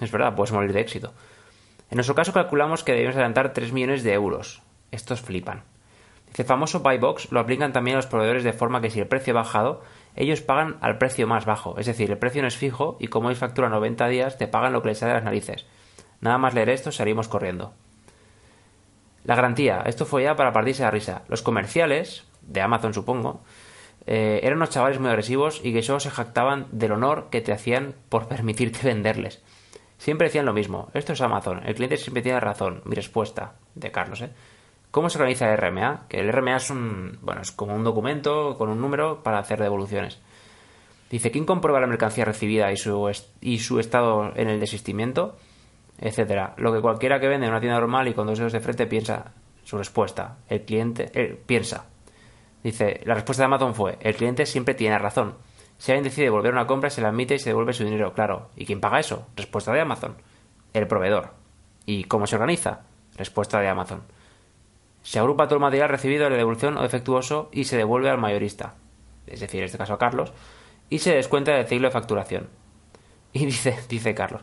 Es 0.00 0.10
verdad, 0.10 0.34
puedes 0.34 0.52
morir 0.52 0.72
de 0.72 0.80
éxito. 0.80 1.12
En 1.90 1.96
nuestro 1.96 2.14
caso 2.14 2.32
calculamos 2.32 2.84
que 2.84 2.92
debemos 2.92 3.16
adelantar 3.16 3.52
3 3.52 3.72
millones 3.72 4.04
de 4.04 4.12
euros. 4.12 4.62
Estos 4.90 5.20
flipan. 5.20 5.64
El 6.36 6.44
famoso 6.44 6.80
buy 6.80 6.98
box 6.98 7.30
lo 7.30 7.40
aplican 7.40 7.72
también 7.72 7.96
a 7.96 7.98
los 7.98 8.06
proveedores 8.06 8.44
de 8.44 8.52
forma 8.52 8.80
que 8.80 8.90
si 8.90 9.00
el 9.00 9.06
precio 9.06 9.32
ha 9.32 9.42
bajado, 9.42 9.82
ellos 10.16 10.40
pagan 10.40 10.76
al 10.80 10.98
precio 10.98 11.26
más 11.26 11.44
bajo, 11.44 11.78
es 11.78 11.86
decir, 11.86 12.10
el 12.10 12.18
precio 12.18 12.42
no 12.42 12.48
es 12.48 12.56
fijo 12.56 12.96
y 13.00 13.08
como 13.08 13.30
es 13.30 13.38
factura 13.38 13.68
90 13.68 14.08
días, 14.08 14.38
te 14.38 14.48
pagan 14.48 14.72
lo 14.72 14.82
que 14.82 14.88
les 14.88 14.98
sale 14.98 15.10
de 15.10 15.18
las 15.18 15.24
narices. 15.24 15.66
Nada 16.20 16.38
más 16.38 16.54
leer 16.54 16.70
esto, 16.70 16.92
salimos 16.92 17.28
corriendo. 17.28 17.72
La 19.24 19.34
garantía, 19.34 19.82
esto 19.86 20.06
fue 20.06 20.22
ya 20.22 20.36
para 20.36 20.52
partirse 20.52 20.82
la 20.82 20.90
risa. 20.90 21.22
Los 21.28 21.42
comerciales, 21.42 22.24
de 22.42 22.60
Amazon 22.60 22.94
supongo, 22.94 23.42
eh, 24.06 24.40
eran 24.42 24.58
unos 24.58 24.70
chavales 24.70 25.00
muy 25.00 25.08
agresivos 25.08 25.60
y 25.64 25.72
que 25.72 25.82
solo 25.82 26.00
se 26.00 26.10
jactaban 26.10 26.66
del 26.72 26.92
honor 26.92 27.28
que 27.30 27.40
te 27.40 27.52
hacían 27.52 27.94
por 28.08 28.28
permitirte 28.28 28.86
venderles. 28.86 29.42
Siempre 29.98 30.26
decían 30.26 30.44
lo 30.44 30.52
mismo, 30.52 30.90
esto 30.92 31.14
es 31.14 31.20
Amazon, 31.20 31.62
el 31.64 31.74
cliente 31.74 31.96
siempre 31.96 32.22
tiene 32.22 32.40
razón. 32.40 32.82
Mi 32.84 32.94
respuesta, 32.94 33.54
de 33.74 33.90
Carlos, 33.90 34.20
¿eh? 34.20 34.30
¿Cómo 34.94 35.10
se 35.10 35.18
organiza 35.18 35.50
el 35.50 35.58
RMA? 35.58 36.06
Que 36.08 36.20
el 36.20 36.32
RMA 36.32 36.54
es 36.54 36.70
un, 36.70 37.18
bueno, 37.20 37.40
es 37.40 37.50
como 37.50 37.74
un 37.74 37.82
documento 37.82 38.56
con 38.56 38.68
un 38.68 38.80
número 38.80 39.24
para 39.24 39.40
hacer 39.40 39.60
devoluciones. 39.60 40.20
Dice, 41.10 41.32
¿quién 41.32 41.46
comprueba 41.46 41.80
la 41.80 41.88
mercancía 41.88 42.24
recibida 42.24 42.70
y 42.70 42.76
su, 42.76 43.80
estado 43.80 44.30
en 44.36 44.48
el 44.48 44.60
desistimiento? 44.60 45.36
Etcétera. 45.98 46.54
Lo 46.58 46.72
que 46.72 46.80
cualquiera 46.80 47.18
que 47.18 47.26
vende 47.26 47.46
en 47.46 47.50
una 47.50 47.60
tienda 47.60 47.80
normal 47.80 48.06
y 48.06 48.14
con 48.14 48.28
dos 48.28 48.38
dedos 48.38 48.52
de 48.52 48.60
frente 48.60 48.86
piensa 48.86 49.32
su 49.64 49.76
respuesta. 49.78 50.36
El 50.48 50.62
cliente 50.62 51.40
piensa. 51.44 51.86
Dice, 52.62 53.00
la 53.04 53.14
respuesta 53.14 53.42
de 53.42 53.46
Amazon 53.46 53.74
fue, 53.74 53.98
el 54.00 54.14
cliente 54.14 54.46
siempre 54.46 54.74
tiene 54.74 54.96
razón. 54.96 55.34
Si 55.76 55.90
alguien 55.90 56.04
decide 56.04 56.30
volver 56.30 56.52
a 56.52 56.58
una 56.58 56.68
compra, 56.68 56.88
se 56.88 57.02
la 57.02 57.08
admite 57.08 57.34
y 57.34 57.40
se 57.40 57.50
devuelve 57.50 57.72
su 57.72 57.82
dinero, 57.82 58.12
claro. 58.12 58.50
¿Y 58.54 58.64
quién 58.64 58.80
paga 58.80 59.00
eso? 59.00 59.26
Respuesta 59.34 59.72
de 59.72 59.80
Amazon. 59.80 60.14
El 60.72 60.86
proveedor. 60.86 61.30
¿Y 61.84 62.04
cómo 62.04 62.28
se 62.28 62.36
organiza? 62.36 62.82
Respuesta 63.16 63.58
de 63.58 63.68
Amazon. 63.68 64.04
Se 65.04 65.18
agrupa 65.18 65.46
todo 65.46 65.56
el 65.56 65.60
material 65.60 65.90
recibido 65.90 66.28
de 66.30 66.36
devolución 66.36 66.78
o 66.78 66.82
defectuoso 66.82 67.50
y 67.52 67.64
se 67.64 67.76
devuelve 67.76 68.08
al 68.08 68.16
mayorista, 68.16 68.74
es 69.26 69.38
decir, 69.38 69.60
en 69.60 69.66
este 69.66 69.76
caso 69.76 69.92
a 69.92 69.98
Carlos, 69.98 70.32
y 70.88 70.98
se 70.98 71.14
descuenta 71.14 71.52
del 71.52 71.66
ciclo 71.66 71.88
de 71.88 71.92
facturación. 71.92 72.48
Y 73.34 73.44
dice, 73.46 73.78
dice 73.86 74.14
Carlos, 74.14 74.40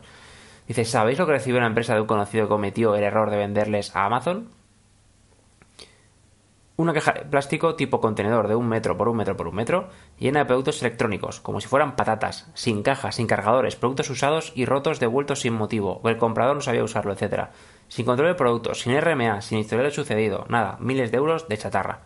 dice, 0.68 0.84
¿sabéis 0.84 1.18
lo 1.18 1.26
que 1.26 1.32
recibió 1.32 1.58
una 1.58 1.66
empresa 1.66 1.94
de 1.94 2.00
un 2.00 2.06
conocido 2.06 2.44
que 2.44 2.50
cometió 2.50 2.94
el 2.94 3.02
error 3.02 3.30
de 3.30 3.38
venderles 3.38 3.94
a 3.96 4.04
Amazon? 4.04 4.50
Una 6.76 6.94
caja 6.94 7.12
de 7.12 7.22
plástico 7.22 7.74
tipo 7.74 8.00
contenedor 8.00 8.46
de 8.46 8.54
un 8.54 8.68
metro 8.68 8.96
por 8.96 9.08
un 9.08 9.16
metro 9.16 9.36
por 9.36 9.48
un 9.48 9.56
metro, 9.56 9.88
llena 10.18 10.40
de 10.40 10.46
productos 10.46 10.80
electrónicos, 10.80 11.40
como 11.40 11.60
si 11.60 11.66
fueran 11.66 11.96
patatas, 11.96 12.50
sin 12.54 12.84
cajas, 12.84 13.16
sin 13.16 13.26
cargadores, 13.26 13.74
productos 13.74 14.10
usados 14.10 14.52
y 14.54 14.64
rotos 14.64 15.00
devueltos 15.00 15.40
sin 15.40 15.54
motivo, 15.54 16.00
o 16.04 16.08
el 16.08 16.18
comprador 16.18 16.54
no 16.54 16.62
sabía 16.62 16.84
usarlo, 16.84 17.12
etcétera 17.12 17.50
sin 17.92 18.06
control 18.06 18.28
de 18.28 18.34
productos, 18.36 18.80
sin 18.80 18.98
RMA, 18.98 19.42
sin 19.42 19.58
historial 19.58 19.84
de 19.84 19.94
sucedido, 19.94 20.46
nada, 20.48 20.78
miles 20.80 21.10
de 21.10 21.18
euros 21.18 21.46
de 21.46 21.58
chatarra. 21.58 22.00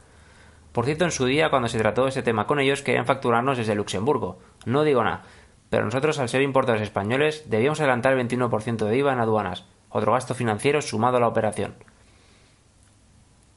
Por 0.72 0.84
cierto, 0.84 1.04
en 1.04 1.12
su 1.12 1.26
día, 1.26 1.48
cuando 1.48 1.68
se 1.68 1.78
trató 1.78 2.08
ese 2.08 2.24
tema 2.24 2.48
con 2.48 2.58
ellos, 2.58 2.82
querían 2.82 3.06
facturarnos 3.06 3.56
desde 3.56 3.76
Luxemburgo. 3.76 4.40
No 4.64 4.82
digo 4.82 5.04
nada. 5.04 5.22
Pero 5.70 5.84
nosotros, 5.84 6.18
al 6.18 6.28
ser 6.28 6.42
importadores 6.42 6.82
españoles, 6.82 7.44
debíamos 7.48 7.78
adelantar 7.78 8.14
el 8.14 8.28
21% 8.28 8.84
de 8.84 8.96
IVA 8.96 9.12
en 9.12 9.20
aduanas, 9.20 9.64
otro 9.88 10.10
gasto 10.10 10.34
financiero 10.34 10.82
sumado 10.82 11.18
a 11.18 11.20
la 11.20 11.28
operación. 11.28 11.76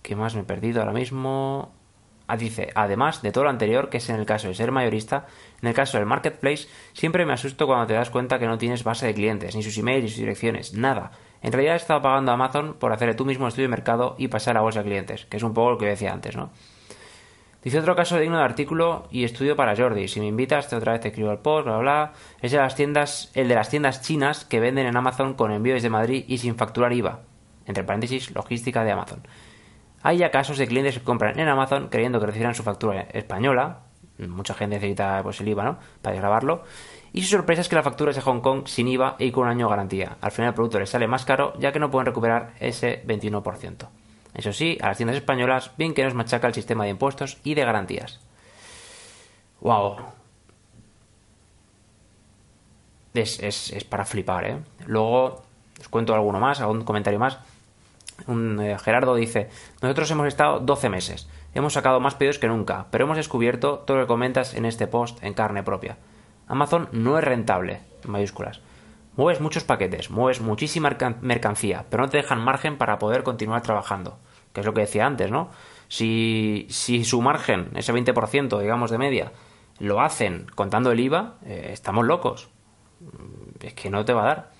¿Qué 0.03 0.15
más 0.15 0.35
me 0.35 0.41
he 0.41 0.45
perdido 0.45 0.81
ahora 0.81 0.93
mismo? 0.93 1.73
Ah, 2.27 2.37
dice, 2.37 2.69
además 2.75 3.23
de 3.23 3.31
todo 3.31 3.45
lo 3.45 3.49
anterior, 3.49 3.89
que 3.89 3.97
es 3.97 4.07
en 4.07 4.17
el 4.17 4.27
caso 4.27 4.49
de 4.49 4.53
ser 4.53 4.71
mayorista, 4.71 5.25
en 5.63 5.69
el 5.69 5.73
caso 5.73 5.97
del 5.97 6.05
marketplace, 6.05 6.67
siempre 6.93 7.25
me 7.25 7.33
asusto 7.33 7.65
cuando 7.65 7.87
te 7.87 7.95
das 7.95 8.11
cuenta 8.11 8.37
que 8.37 8.45
no 8.45 8.59
tienes 8.59 8.83
base 8.83 9.07
de 9.07 9.15
clientes, 9.15 9.55
ni 9.55 9.63
sus 9.63 9.79
emails, 9.79 10.03
ni 10.03 10.09
sus 10.09 10.19
direcciones, 10.19 10.75
nada. 10.75 11.09
En 11.41 11.51
realidad 11.51 11.75
he 11.75 11.77
estado 11.77 12.01
pagando 12.01 12.31
a 12.31 12.35
Amazon 12.35 12.75
por 12.79 12.91
hacer 12.91 13.15
tú 13.15 13.25
mismo 13.25 13.47
estudio 13.47 13.67
de 13.67 13.71
mercado 13.71 14.15
y 14.17 14.27
pasar 14.27 14.57
a 14.57 14.61
bolsa 14.61 14.79
de 14.79 14.89
clientes, 14.89 15.25
que 15.25 15.37
es 15.37 15.43
un 15.43 15.53
poco 15.53 15.71
lo 15.71 15.77
que 15.77 15.85
decía 15.85 16.11
antes, 16.11 16.35
¿no? 16.35 16.51
Dice 17.61 17.79
otro 17.79 17.95
caso 17.95 18.17
digno 18.17 18.37
de 18.37 18.43
artículo 18.43 19.07
y 19.11 19.25
estudio 19.25 19.57
para 19.57 19.75
Jordi. 19.75 20.07
Si 20.07 20.21
me 20.21 20.27
invitas, 20.27 20.69
te 20.69 20.77
otra 20.77 20.93
vez 20.93 21.01
te 21.01 21.09
escribo 21.09 21.31
el 21.31 21.39
post, 21.39 21.65
bla, 21.65 21.77
bla, 21.77 22.13
Es 22.41 22.51
de 22.51 22.57
las 22.57 22.75
tiendas, 22.75 23.31
el 23.35 23.49
de 23.49 23.55
las 23.55 23.69
tiendas 23.69 24.01
chinas 24.01 24.45
que 24.45 24.61
venden 24.61 24.87
en 24.87 24.95
Amazon 24.95 25.33
con 25.33 25.51
envío 25.51 25.73
desde 25.73 25.89
Madrid 25.89 26.23
y 26.27 26.37
sin 26.37 26.55
facturar 26.55 26.93
IVA. 26.93 27.19
Entre 27.65 27.83
paréntesis, 27.83 28.33
logística 28.33 28.85
de 28.85 28.91
Amazon. 28.91 29.27
Hay 30.01 30.19
ya 30.19 30.31
casos 30.31 30.57
de 30.57 30.67
clientes 30.67 30.97
que 30.97 31.03
compran 31.03 31.37
en 31.37 31.49
Amazon 31.49 31.89
creyendo 31.89 32.21
que 32.21 32.27
recibirán 32.27 32.55
su 32.55 32.63
factura 32.63 33.01
española. 33.11 33.81
Mucha 34.27 34.53
gente 34.53 34.75
necesita 34.75 35.21
pues, 35.23 35.39
el 35.41 35.47
IVA, 35.47 35.63
¿no? 35.63 35.79
Para 36.01 36.15
grabarlo. 36.15 36.63
Y 37.13 37.21
su 37.23 37.29
sorpresa 37.29 37.61
es 37.61 37.69
que 37.69 37.75
la 37.75 37.83
factura 37.83 38.11
es 38.11 38.17
de 38.17 38.21
Hong 38.21 38.41
Kong 38.41 38.67
sin 38.67 38.87
IVA 38.87 39.15
y 39.17 39.31
con 39.31 39.45
un 39.45 39.49
año 39.49 39.65
de 39.65 39.71
garantía. 39.71 40.17
Al 40.21 40.31
final 40.31 40.49
el 40.49 40.55
producto 40.55 40.79
les 40.79 40.89
sale 40.89 41.07
más 41.07 41.25
caro 41.25 41.53
ya 41.59 41.71
que 41.71 41.79
no 41.79 41.89
pueden 41.89 42.05
recuperar 42.05 42.53
ese 42.59 43.03
21%. 43.05 43.87
Eso 44.33 44.53
sí, 44.53 44.77
a 44.81 44.89
las 44.89 44.97
tiendas 44.97 45.17
españolas 45.17 45.71
bien 45.77 45.93
que 45.93 46.03
nos 46.03 46.13
machaca 46.13 46.47
el 46.47 46.53
sistema 46.53 46.83
de 46.83 46.91
impuestos 46.91 47.39
y 47.43 47.55
de 47.55 47.65
garantías. 47.65 48.19
¡Wow! 49.61 49.97
Es, 53.13 53.39
es, 53.41 53.83
para 53.83 54.05
flipar, 54.05 54.45
¿eh? 54.45 54.57
Luego 54.85 55.41
os 55.79 55.89
cuento 55.89 56.13
alguno 56.13 56.39
más, 56.39 56.61
algún 56.61 56.83
comentario 56.83 57.19
más. 57.19 57.39
Un, 58.27 58.59
eh, 58.59 58.77
Gerardo 58.79 59.15
dice, 59.15 59.49
nosotros 59.81 60.09
hemos 60.11 60.27
estado 60.27 60.59
12 60.59 60.89
meses, 60.89 61.29
hemos 61.53 61.73
sacado 61.73 61.99
más 61.99 62.15
pedidos 62.15 62.39
que 62.39 62.47
nunca, 62.47 62.87
pero 62.91 63.05
hemos 63.05 63.17
descubierto 63.17 63.79
todo 63.79 63.97
lo 63.97 64.03
que 64.03 64.07
comentas 64.07 64.53
en 64.53 64.65
este 64.65 64.87
post 64.87 65.23
en 65.23 65.33
carne 65.33 65.63
propia. 65.63 65.97
Amazon 66.47 66.89
no 66.91 67.17
es 67.17 67.23
rentable, 67.23 67.81
en 68.03 68.11
mayúsculas. 68.11 68.61
Mueves 69.15 69.41
muchos 69.41 69.63
paquetes, 69.63 70.09
mueves 70.09 70.41
muchísima 70.41 70.95
mercancía, 71.21 71.85
pero 71.89 72.03
no 72.03 72.09
te 72.09 72.17
dejan 72.17 72.39
margen 72.39 72.77
para 72.77 72.99
poder 72.99 73.23
continuar 73.23 73.61
trabajando, 73.61 74.17
que 74.53 74.61
es 74.61 74.65
lo 74.65 74.73
que 74.73 74.81
decía 74.81 75.05
antes, 75.05 75.29
¿no? 75.29 75.49
Si, 75.87 76.67
si 76.69 77.03
su 77.03 77.21
margen, 77.21 77.69
ese 77.75 77.93
20%, 77.93 78.59
digamos, 78.59 78.91
de 78.91 78.97
media, 78.97 79.31
lo 79.79 80.01
hacen 80.01 80.47
contando 80.55 80.91
el 80.91 80.99
IVA, 80.99 81.35
eh, 81.45 81.69
estamos 81.71 82.05
locos. 82.05 82.49
Es 83.61 83.73
que 83.73 83.89
no 83.89 84.05
te 84.05 84.13
va 84.13 84.21
a 84.23 84.25
dar. 84.25 84.51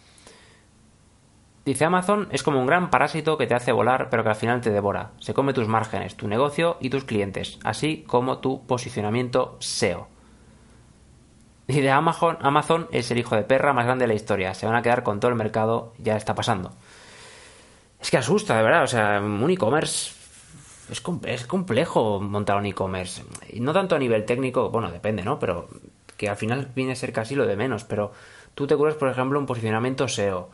Dice 1.69 1.85
Amazon 1.85 2.27
es 2.31 2.41
como 2.41 2.59
un 2.59 2.65
gran 2.65 2.89
parásito 2.89 3.37
que 3.37 3.45
te 3.45 3.53
hace 3.53 3.71
volar 3.71 4.09
pero 4.09 4.23
que 4.23 4.29
al 4.29 4.35
final 4.35 4.59
te 4.59 4.71
devora. 4.71 5.11
Se 5.19 5.35
come 5.35 5.53
tus 5.53 5.67
márgenes, 5.67 6.17
tu 6.17 6.27
negocio 6.27 6.77
y 6.79 6.89
tus 6.89 7.03
clientes, 7.03 7.59
así 7.63 8.03
como 8.07 8.39
tu 8.39 8.65
posicionamiento 8.65 9.55
SEO. 9.59 10.07
De 11.67 11.91
Amazon, 11.91 12.39
Amazon 12.41 12.87
es 12.91 13.11
el 13.11 13.19
hijo 13.19 13.35
de 13.35 13.43
perra 13.43 13.71
más 13.71 13.85
grande 13.85 14.05
de 14.05 14.07
la 14.07 14.15
historia. 14.15 14.55
Se 14.55 14.65
van 14.65 14.77
a 14.77 14.81
quedar 14.81 15.03
con 15.03 15.19
todo 15.19 15.29
el 15.29 15.37
mercado, 15.37 15.93
ya 15.99 16.17
está 16.17 16.33
pasando. 16.33 16.71
Es 18.01 18.09
que 18.09 18.17
asusta, 18.17 18.57
de 18.57 18.63
verdad. 18.63 18.81
O 18.81 18.87
sea, 18.87 19.21
un 19.21 19.47
e-commerce 19.51 20.13
es, 20.89 21.03
es, 21.25 21.45
complejo 21.45 22.19
montar 22.19 22.57
un 22.57 22.65
e-commerce. 22.65 23.21
No 23.59 23.73
tanto 23.73 23.95
a 23.95 23.99
nivel 23.99 24.25
técnico, 24.25 24.71
bueno, 24.71 24.91
depende, 24.91 25.21
¿no? 25.21 25.37
Pero 25.37 25.69
que 26.17 26.29
al 26.29 26.35
final 26.35 26.71
viene 26.75 26.93
a 26.93 26.95
ser 26.95 27.13
casi 27.13 27.35
lo 27.35 27.45
de 27.45 27.55
menos. 27.55 27.83
Pero 27.83 28.11
tú 28.55 28.65
te 28.65 28.75
curas, 28.75 28.95
por 28.95 29.07
ejemplo, 29.07 29.37
un 29.37 29.45
posicionamiento 29.45 30.07
SEO. 30.07 30.49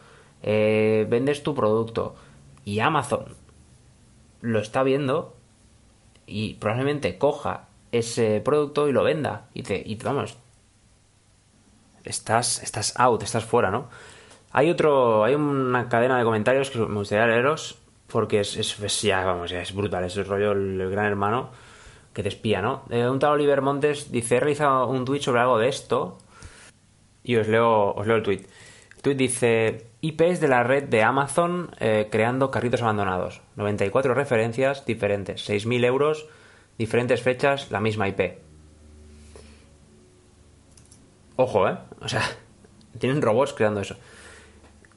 Eh, 0.47 1.07
vendes 1.09 1.41
tu 1.41 1.55
producto. 1.55 2.15
Y 2.63 2.79
Amazon 2.79 3.25
lo 4.41 4.59
está 4.59 4.83
viendo 4.83 5.35
y 6.27 6.53
probablemente 6.55 7.17
coja 7.17 7.67
ese 7.91 8.41
producto 8.41 8.87
y 8.87 8.91
lo 8.91 9.03
venda. 9.03 9.47
Y 9.55 9.63
te, 9.63 9.81
y 9.83 9.95
vamos, 9.95 10.37
estás, 12.03 12.61
estás 12.61 12.93
out, 12.99 13.23
estás 13.23 13.43
fuera, 13.43 13.71
¿no? 13.71 13.89
Hay 14.51 14.69
otro, 14.69 15.23
hay 15.23 15.33
una 15.33 15.89
cadena 15.89 16.17
de 16.17 16.23
comentarios 16.23 16.69
que 16.69 16.77
me 16.79 16.99
gustaría 16.99 17.25
leeros 17.25 17.79
porque 18.07 18.41
es, 18.41 18.55
es, 18.55 19.01
ya, 19.01 19.25
vamos, 19.25 19.49
ya 19.49 19.61
es 19.61 19.73
brutal, 19.73 20.03
es 20.03 20.15
el 20.15 20.25
rollo 20.25 20.51
el, 20.51 20.89
gran 20.91 21.07
hermano 21.07 21.49
que 22.13 22.21
te 22.21 22.29
espía, 22.29 22.61
¿no? 22.61 22.83
Eh, 22.91 23.09
un 23.09 23.17
tal 23.17 23.31
Oliver 23.31 23.61
Montes 23.61 24.11
dice, 24.11 24.35
he 24.35 24.39
realizado 24.39 24.87
un 24.87 25.05
tweet 25.05 25.21
sobre 25.21 25.41
algo 25.41 25.57
de 25.57 25.69
esto 25.69 26.19
y 27.23 27.35
os 27.35 27.47
leo, 27.47 27.93
os 27.93 28.05
leo 28.05 28.17
el 28.17 28.23
tweet. 28.23 28.45
Tweet 29.05 29.17
dice, 29.17 29.85
IPs 30.01 30.39
de 30.39 30.47
la 30.47 30.63
red 30.63 30.85
de 30.85 31.03
Amazon 31.03 31.69
eh, 31.79 32.07
creando 32.09 32.49
carritos 32.49 32.81
abandonados. 32.81 33.43
94 33.55 34.15
referencias 34.15 34.83
diferentes, 34.83 35.47
6.000 35.47 35.85
euros, 35.85 36.27
diferentes 36.79 37.21
fechas, 37.21 37.69
la 37.69 37.79
misma 37.79 38.07
IP. 38.07 38.39
Ojo, 41.35 41.69
¿eh? 41.69 41.77
O 42.01 42.07
sea, 42.07 42.23
tienen 42.99 43.21
robots 43.21 43.53
creando 43.53 43.81
eso. 43.81 43.95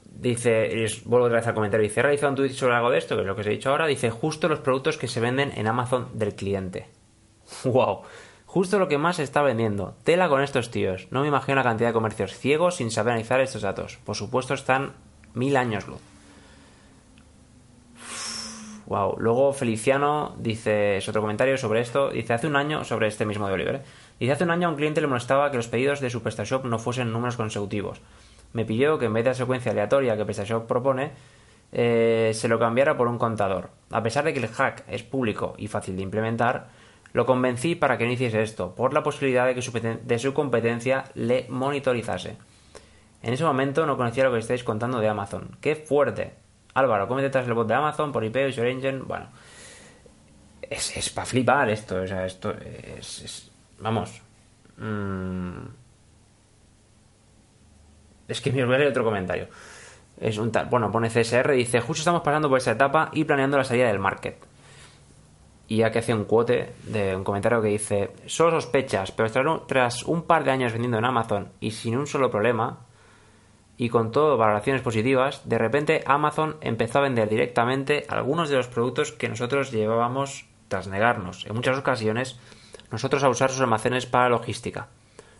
Dice, 0.05 0.87
vuelvo 1.05 1.27
otra 1.27 1.37
vez 1.37 1.47
al 1.47 1.53
comentario, 1.53 1.83
dice, 1.83 1.99
he 1.99 2.03
realizado 2.03 2.31
un 2.31 2.37
tweet 2.37 2.53
sobre 2.53 2.73
algo 2.73 2.89
de 2.89 2.97
esto, 2.97 3.13
que 3.13 3.21
es 3.21 3.27
lo 3.27 3.35
que 3.35 3.41
os 3.41 3.47
he 3.47 3.51
dicho 3.51 3.69
ahora, 3.69 3.85
dice, 3.85 4.09
justo 4.09 4.49
los 4.49 4.61
productos 4.61 4.97
que 4.97 5.07
se 5.07 5.19
venden 5.19 5.51
en 5.55 5.67
Amazon 5.67 6.07
del 6.15 6.33
cliente. 6.33 6.87
¡Wow! 7.63 8.01
Justo 8.49 8.79
lo 8.79 8.87
que 8.87 8.97
más 8.97 9.17
se 9.17 9.23
está 9.23 9.43
vendiendo. 9.43 9.93
Tela 10.03 10.27
con 10.27 10.41
estos 10.41 10.71
tíos. 10.71 11.07
No 11.11 11.21
me 11.21 11.27
imagino 11.27 11.57
la 11.57 11.63
cantidad 11.63 11.89
de 11.89 11.93
comercios 11.93 12.35
ciegos 12.35 12.77
sin 12.77 12.89
saber 12.89 13.11
analizar 13.11 13.39
estos 13.41 13.61
datos. 13.61 13.99
Por 14.03 14.15
supuesto 14.15 14.55
están 14.55 14.93
mil 15.35 15.55
años 15.55 15.87
luz. 15.87 16.01
Wow. 18.87 19.17
Luego 19.19 19.53
Feliciano 19.53 20.35
dice, 20.39 20.97
es 20.97 21.07
otro 21.07 21.21
comentario 21.21 21.59
sobre 21.59 21.81
esto, 21.81 22.09
dice, 22.09 22.33
hace 22.33 22.47
un 22.47 22.55
año, 22.55 22.83
sobre 22.83 23.05
este 23.05 23.23
mismo 23.23 23.45
de 23.45 23.53
Oliver, 23.53 23.75
¿eh? 23.75 23.81
dice, 24.19 24.31
hace 24.31 24.45
un 24.45 24.49
año 24.49 24.67
a 24.67 24.71
un 24.71 24.77
cliente 24.77 24.99
le 24.99 25.05
molestaba 25.05 25.51
que 25.51 25.57
los 25.57 25.67
pedidos 25.67 25.99
de 25.99 26.09
su 26.09 26.23
PrestaShop 26.23 26.65
no 26.65 26.79
fuesen 26.79 27.11
números 27.11 27.37
consecutivos. 27.37 28.01
Me 28.53 28.65
pidió 28.65 28.97
que 28.97 29.05
en 29.05 29.13
vez 29.13 29.25
de 29.25 29.29
la 29.29 29.35
secuencia 29.35 29.73
aleatoria 29.73 30.17
que 30.17 30.25
PrestaShop 30.25 30.65
propone, 30.65 31.11
eh, 31.71 32.31
se 32.33 32.47
lo 32.47 32.57
cambiara 32.57 32.97
por 32.97 33.09
un 33.09 33.19
contador. 33.19 33.69
A 33.91 34.01
pesar 34.01 34.23
de 34.23 34.33
que 34.33 34.39
el 34.39 34.47
hack 34.47 34.85
es 34.87 35.03
público 35.03 35.53
y 35.59 35.67
fácil 35.67 35.95
de 35.95 36.01
implementar, 36.01 36.78
lo 37.13 37.25
convencí 37.25 37.75
para 37.75 37.97
que 37.97 38.05
no 38.05 38.11
hiciese 38.11 38.41
esto, 38.41 38.75
por 38.75 38.93
la 38.93 39.03
posibilidad 39.03 39.45
de 39.45 39.55
que 39.55 39.61
su, 39.61 39.71
de 39.71 40.19
su 40.19 40.33
competencia 40.33 41.05
le 41.15 41.45
monitorizase. 41.49 42.37
En 43.21 43.33
ese 43.33 43.43
momento 43.43 43.85
no 43.85 43.97
conocía 43.97 44.23
lo 44.23 44.31
que 44.31 44.39
estáis 44.39 44.63
contando 44.63 44.99
de 44.99 45.09
Amazon. 45.09 45.57
¡Qué 45.59 45.75
fuerte! 45.75 46.33
Álvaro, 46.73 47.07
¿cómo 47.07 47.21
detrás 47.21 47.47
el 47.47 47.53
bot 47.53 47.67
de 47.67 47.73
Amazon 47.73 48.11
por 48.11 48.23
IP, 48.23 48.37
User 48.47 48.67
Engine? 48.67 48.99
Bueno, 48.99 49.27
es, 50.61 50.95
es 50.95 51.09
para 51.09 51.25
flipar 51.25 51.69
esto. 51.69 52.01
O 52.01 52.07
sea, 52.07 52.25
esto 52.25 52.53
es. 52.53 53.51
vamos. 53.79 54.21
Mm, 54.77 55.65
es 58.27 58.41
que 58.41 58.51
me 58.51 58.65
leer 58.65 58.87
otro 58.87 59.03
comentario. 59.03 59.47
Es 60.19 60.37
un 60.37 60.51
tal. 60.51 60.67
Bueno, 60.67 60.91
pone 60.91 61.09
CSR, 61.09 61.51
dice: 61.53 61.81
Justo 61.81 62.01
estamos 62.01 62.21
pasando 62.21 62.47
por 62.49 62.59
esa 62.59 62.71
etapa 62.71 63.09
y 63.13 63.23
planeando 63.25 63.57
la 63.57 63.63
salida 63.63 63.87
del 63.87 63.99
market. 63.99 64.37
Y 65.69 65.83
aquí 65.83 65.99
hace 65.99 66.15
un 66.15 66.25
quote 66.25 66.73
de 66.87 67.15
un 67.15 67.23
comentario 67.23 67.61
que 67.61 67.69
dice: 67.69 68.09
Solo 68.25 68.51
sospechas, 68.51 69.11
pero 69.11 69.29
tras 69.67 70.03
un 70.03 70.23
par 70.23 70.43
de 70.43 70.51
años 70.51 70.73
vendiendo 70.73 70.97
en 70.97 71.05
Amazon 71.05 71.51
y 71.59 71.71
sin 71.71 71.95
un 71.95 72.07
solo 72.07 72.31
problema, 72.31 72.79
y 73.77 73.87
con 73.87 74.11
todo 74.11 74.35
valoraciones 74.35 74.81
positivas, 74.81 75.47
de 75.47 75.59
repente 75.59 76.03
Amazon 76.05 76.57
empezó 76.61 76.99
a 76.99 77.03
vender 77.03 77.29
directamente 77.29 78.05
algunos 78.09 78.49
de 78.49 78.57
los 78.57 78.67
productos 78.67 79.11
que 79.11 79.29
nosotros 79.29 79.71
llevábamos 79.71 80.47
tras 80.67 80.87
negarnos, 80.87 81.45
en 81.45 81.55
muchas 81.55 81.77
ocasiones, 81.77 82.39
nosotros 82.91 83.23
a 83.23 83.29
usar 83.29 83.51
sus 83.51 83.61
almacenes 83.61 84.07
para 84.07 84.27
logística. 84.27 84.87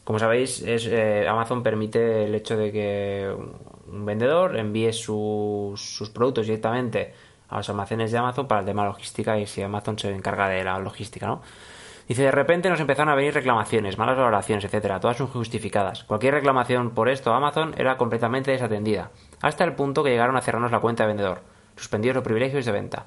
Como 0.03 0.19
sabéis, 0.19 0.61
es, 0.61 0.85
eh, 0.85 1.27
Amazon 1.27 1.63
permite 1.63 2.25
el 2.25 2.35
hecho 2.35 2.55
de 2.55 2.71
que 2.71 3.35
un 3.91 4.05
vendedor 4.05 4.57
envíe 4.57 4.93
sus 4.93 6.11
productos 6.13 6.45
directamente 6.45 7.13
a 7.49 7.57
los 7.57 7.69
almacenes 7.69 8.11
de 8.11 8.17
Amazon 8.17 8.47
para 8.47 8.61
el 8.61 8.65
tema 8.65 8.85
logística 8.85 9.37
y 9.37 9.47
si 9.47 9.61
Amazon 9.61 9.97
se 9.97 10.13
encarga 10.13 10.47
de 10.47 10.63
la 10.63 10.79
logística, 10.79 11.27
¿no? 11.27 11.41
Dice, 12.07 12.23
de 12.23 12.31
repente 12.31 12.69
nos 12.69 12.79
empezaron 12.79 13.09
a 13.09 13.15
venir 13.15 13.35
reclamaciones, 13.35 13.99
malas 13.99 14.17
valoraciones, 14.17 14.65
etcétera, 14.65 14.99
todas 14.99 15.19
injustificadas. 15.19 16.03
Cualquier 16.05 16.33
reclamación 16.33 16.89
por 16.91 17.07
esto 17.07 17.31
a 17.31 17.37
Amazon 17.37 17.75
era 17.77 17.97
completamente 17.97 18.49
desatendida, 18.49 19.11
hasta 19.41 19.63
el 19.63 19.73
punto 19.73 20.03
que 20.03 20.09
llegaron 20.09 20.35
a 20.35 20.41
cerrarnos 20.41 20.71
la 20.71 20.79
cuenta 20.79 21.03
de 21.03 21.09
vendedor, 21.09 21.41
suspendidos 21.75 22.15
los 22.15 22.23
privilegios 22.23 22.65
de 22.65 22.71
venta. 22.71 23.05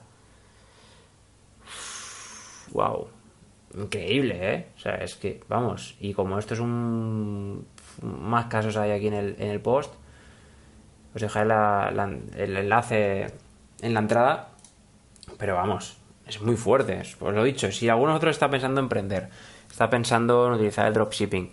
Wow. 2.70 3.08
Increíble, 3.74 4.38
¿eh? 4.40 4.66
O 4.76 4.78
sea, 4.78 4.94
es 4.96 5.16
que, 5.16 5.40
vamos, 5.48 5.96
y 5.98 6.14
como 6.14 6.38
esto 6.38 6.54
es 6.54 6.60
un... 6.60 7.66
Más 8.02 8.46
casos 8.46 8.76
hay 8.76 8.90
aquí 8.92 9.08
en 9.08 9.14
el, 9.14 9.36
en 9.38 9.48
el 9.48 9.60
post, 9.60 9.94
os 11.14 11.20
dejaré 11.20 11.48
el 12.36 12.56
enlace 12.56 13.26
en 13.82 13.94
la 13.94 14.00
entrada, 14.00 14.48
pero 15.38 15.56
vamos, 15.56 15.98
es 16.26 16.40
muy 16.40 16.56
fuerte. 16.56 17.02
Pues 17.18 17.34
lo 17.34 17.42
he 17.42 17.46
dicho, 17.46 17.70
si 17.70 17.88
alguno 17.88 18.14
otro 18.14 18.30
está 18.30 18.48
pensando 18.48 18.80
en 18.80 18.86
emprender, 18.86 19.28
está 19.70 19.90
pensando 19.90 20.46
en 20.46 20.54
utilizar 20.54 20.86
el 20.86 20.94
dropshipping 20.94 21.52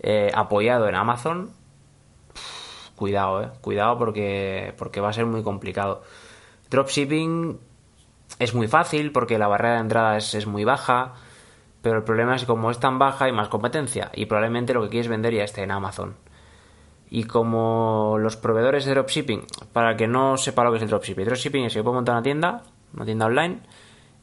eh, 0.00 0.30
apoyado 0.34 0.88
en 0.88 0.96
Amazon, 0.96 1.50
cuidado, 2.96 3.42
eh, 3.42 3.50
cuidado 3.60 3.96
porque, 3.96 4.74
porque 4.76 5.00
va 5.00 5.10
a 5.10 5.12
ser 5.12 5.26
muy 5.26 5.42
complicado. 5.42 6.02
Dropshipping 6.70 7.58
es 8.38 8.54
muy 8.54 8.66
fácil 8.66 9.12
porque 9.12 9.38
la 9.38 9.46
barrera 9.46 9.74
de 9.74 9.80
entrada 9.80 10.16
es, 10.16 10.34
es 10.34 10.46
muy 10.46 10.64
baja, 10.64 11.14
pero 11.82 11.98
el 11.98 12.04
problema 12.04 12.34
es 12.34 12.42
que 12.42 12.46
como 12.46 12.70
es 12.70 12.80
tan 12.80 12.98
baja 12.98 13.26
hay 13.26 13.32
más 13.32 13.48
competencia 13.48 14.10
y 14.14 14.26
probablemente 14.26 14.74
lo 14.74 14.82
que 14.82 14.88
quieres 14.88 15.08
vender 15.08 15.34
ya 15.34 15.44
esté 15.44 15.62
en 15.62 15.70
Amazon. 15.70 16.16
Y 17.14 17.24
como 17.24 18.16
los 18.18 18.38
proveedores 18.38 18.86
de 18.86 18.92
dropshipping, 18.92 19.44
para 19.74 19.96
que 19.96 20.08
no 20.08 20.38
sepa 20.38 20.64
lo 20.64 20.70
que 20.70 20.78
es 20.78 20.82
el 20.82 20.88
dropshipping, 20.88 21.26
dropshipping 21.26 21.64
es 21.66 21.74
que 21.74 21.80
yo 21.80 21.84
puedo 21.84 21.96
montar 21.96 22.14
una 22.14 22.22
tienda, 22.22 22.62
una 22.94 23.04
tienda 23.04 23.26
online, 23.26 23.60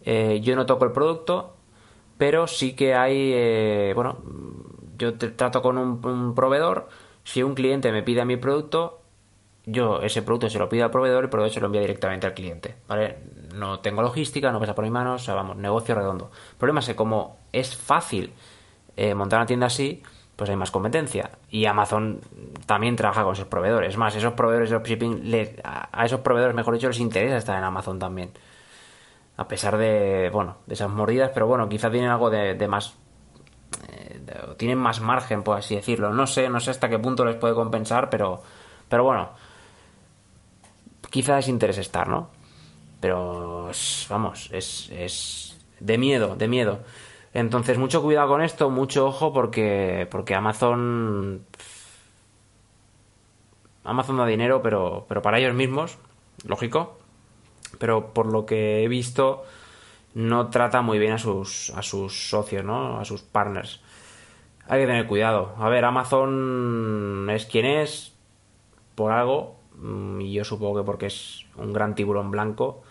eh, 0.01 0.39
yo 0.41 0.55
no 0.55 0.65
toco 0.65 0.85
el 0.85 0.91
producto, 0.91 1.55
pero 2.17 2.47
sí 2.47 2.73
que 2.73 2.95
hay, 2.95 3.31
eh, 3.31 3.91
bueno, 3.93 4.17
yo 4.97 5.15
trato 5.19 5.61
con 5.61 5.77
un, 5.77 6.33
proveedor, 6.33 6.89
si 7.23 7.43
un 7.43 7.53
cliente 7.53 7.91
me 7.91 8.01
pide 8.01 8.25
mi 8.25 8.37
producto, 8.37 9.01
yo 9.67 10.01
ese 10.01 10.23
producto 10.23 10.49
se 10.49 10.57
lo 10.57 10.67
pido 10.67 10.85
al 10.85 10.89
proveedor 10.89 11.23
y 11.23 11.25
el 11.25 11.29
proveedor 11.29 11.53
se 11.53 11.59
lo 11.59 11.67
envía 11.67 11.81
directamente 11.81 12.25
al 12.25 12.33
cliente, 12.33 12.75
¿vale? 12.87 13.19
No 13.53 13.81
tengo 13.81 14.01
logística, 14.01 14.51
no 14.51 14.59
pasa 14.59 14.73
por 14.73 14.83
mis 14.83 14.91
manos, 14.91 15.21
o 15.21 15.25
sea, 15.25 15.35
vamos, 15.35 15.57
negocio 15.57 15.93
redondo. 15.93 16.31
El 16.53 16.57
problema 16.57 16.79
es 16.79 16.87
que 16.87 16.95
como 16.95 17.37
es 17.53 17.75
fácil 17.75 18.33
eh, 18.97 19.13
montar 19.13 19.37
una 19.37 19.45
tienda 19.45 19.67
así, 19.67 20.01
pues 20.39 20.49
hay 20.49 20.55
más 20.55 20.71
competencia. 20.71 21.31
Y 21.49 21.65
Amazon 21.65 22.21
también 22.65 22.95
trabaja 22.95 23.23
con 23.23 23.33
esos 23.33 23.47
proveedores. 23.47 23.89
Es 23.89 23.97
más, 23.97 24.15
esos 24.15 24.33
proveedores 24.33 24.69
de 24.69 24.77
dropshipping, 24.77 25.57
a 25.61 26.05
esos 26.05 26.21
proveedores, 26.21 26.55
mejor 26.55 26.75
dicho, 26.75 26.87
les 26.87 27.01
interesa 27.01 27.35
estar 27.35 27.57
en 27.57 27.65
Amazon 27.65 27.99
también. 27.99 28.31
A 29.35 29.49
pesar 29.49 29.77
de, 29.77 30.29
bueno, 30.31 30.55
de 30.65 30.75
esas 30.75 30.89
mordidas, 30.89 31.31
pero 31.33 31.45
bueno, 31.45 31.67
quizá 31.67 31.91
tienen 31.91 32.09
algo 32.09 32.29
de, 32.29 32.67
más... 32.69 32.95
Eh, 33.89 34.21
tienen 34.57 34.77
más 34.77 35.01
margen, 35.01 35.43
por 35.43 35.57
así 35.57 35.75
decirlo. 35.75 36.13
No 36.13 36.25
sé, 36.25 36.47
no 36.47 36.61
sé 36.61 36.71
hasta 36.71 36.87
qué 36.87 36.99
punto 36.99 37.25
les 37.25 37.35
puede 37.35 37.53
compensar, 37.53 38.09
pero, 38.09 38.41
pero 38.87 39.03
bueno, 39.03 39.31
quizá 41.09 41.35
les 41.35 41.49
interese 41.49 41.81
estar, 41.81 42.07
¿no? 42.07 42.29
Pero, 43.01 43.71
vamos, 44.09 44.49
es, 44.53 44.89
es 44.89 45.67
de 45.81 45.97
miedo, 45.97 46.37
de 46.37 46.47
miedo. 46.47 46.79
Entonces, 47.33 47.77
mucho 47.77 48.01
cuidado 48.01 48.29
con 48.29 48.41
esto, 48.41 48.69
mucho 48.69 49.07
ojo 49.07 49.33
porque, 49.33 50.07
porque 50.09 50.35
Amazon... 50.35 51.45
Amazon 53.83 54.17
da 54.17 54.25
dinero, 54.25 54.61
pero, 54.61 55.05
pero 55.07 55.21
para 55.21 55.39
ellos 55.39 55.53
mismos, 55.53 55.97
lógico. 56.45 56.97
Pero 57.77 58.13
por 58.13 58.25
lo 58.27 58.45
que 58.45 58.83
he 58.83 58.87
visto, 58.87 59.45
no 60.15 60.49
trata 60.49 60.81
muy 60.81 60.99
bien 60.99 61.13
a 61.13 61.17
sus, 61.17 61.71
a 61.75 61.81
sus 61.81 62.29
socios, 62.29 62.63
¿no? 62.63 62.99
A 62.99 63.05
sus 63.05 63.21
partners. 63.21 63.81
Hay 64.67 64.81
que 64.81 64.87
tener 64.87 65.07
cuidado. 65.07 65.55
A 65.57 65.69
ver, 65.69 65.85
Amazon 65.85 67.27
es 67.31 67.45
quien 67.45 67.65
es, 67.65 68.13
por 68.95 69.11
algo, 69.11 69.55
mm, 69.75 70.21
y 70.21 70.33
yo 70.33 70.43
supongo 70.43 70.79
que 70.79 70.85
porque 70.85 71.05
es 71.07 71.45
un 71.57 71.73
gran 71.73 71.95
tiburón 71.95 72.31
blanco, 72.31 72.83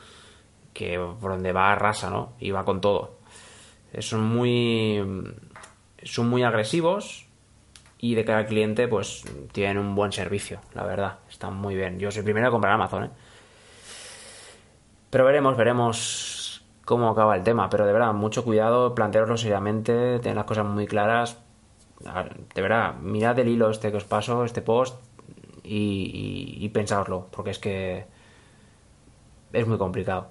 que 0.72 0.98
por 1.20 1.32
donde 1.32 1.52
va 1.52 1.72
arrasa, 1.72 2.08
¿no? 2.10 2.32
Y 2.40 2.50
va 2.50 2.64
con 2.64 2.80
todo 2.80 3.17
son 3.98 4.22
muy 4.22 5.02
son 6.02 6.28
muy 6.28 6.42
agresivos 6.42 7.26
y 7.98 8.14
de 8.14 8.24
cara 8.24 8.40
al 8.40 8.46
cliente 8.46 8.86
pues 8.88 9.24
tienen 9.52 9.78
un 9.78 9.94
buen 9.94 10.12
servicio, 10.12 10.60
la 10.74 10.84
verdad, 10.84 11.18
están 11.28 11.54
muy 11.56 11.74
bien. 11.74 11.98
Yo 11.98 12.10
soy 12.10 12.20
el 12.20 12.24
primero 12.24 12.48
a 12.48 12.50
comprar 12.50 12.74
Amazon, 12.74 13.04
¿eh? 13.04 13.10
Pero 15.10 15.24
veremos, 15.24 15.56
veremos 15.56 16.64
cómo 16.84 17.08
acaba 17.08 17.34
el 17.34 17.42
tema, 17.42 17.70
pero 17.70 17.86
de 17.86 17.92
verdad, 17.92 18.12
mucho 18.12 18.44
cuidado, 18.44 18.94
plantearoslo 18.94 19.36
seriamente, 19.36 20.18
tener 20.20 20.36
las 20.36 20.44
cosas 20.44 20.66
muy 20.66 20.86
claras. 20.86 21.38
De 22.54 22.62
verdad, 22.62 22.94
mirad 22.96 23.38
el 23.38 23.48
hilo 23.48 23.70
este 23.70 23.90
que 23.90 23.96
os 23.96 24.04
paso, 24.04 24.44
este 24.44 24.62
post, 24.62 25.00
y, 25.64 26.58
y, 26.60 26.64
y 26.64 26.68
porque 27.30 27.50
es 27.50 27.58
que 27.58 28.06
es 29.52 29.66
muy 29.66 29.78
complicado. 29.78 30.28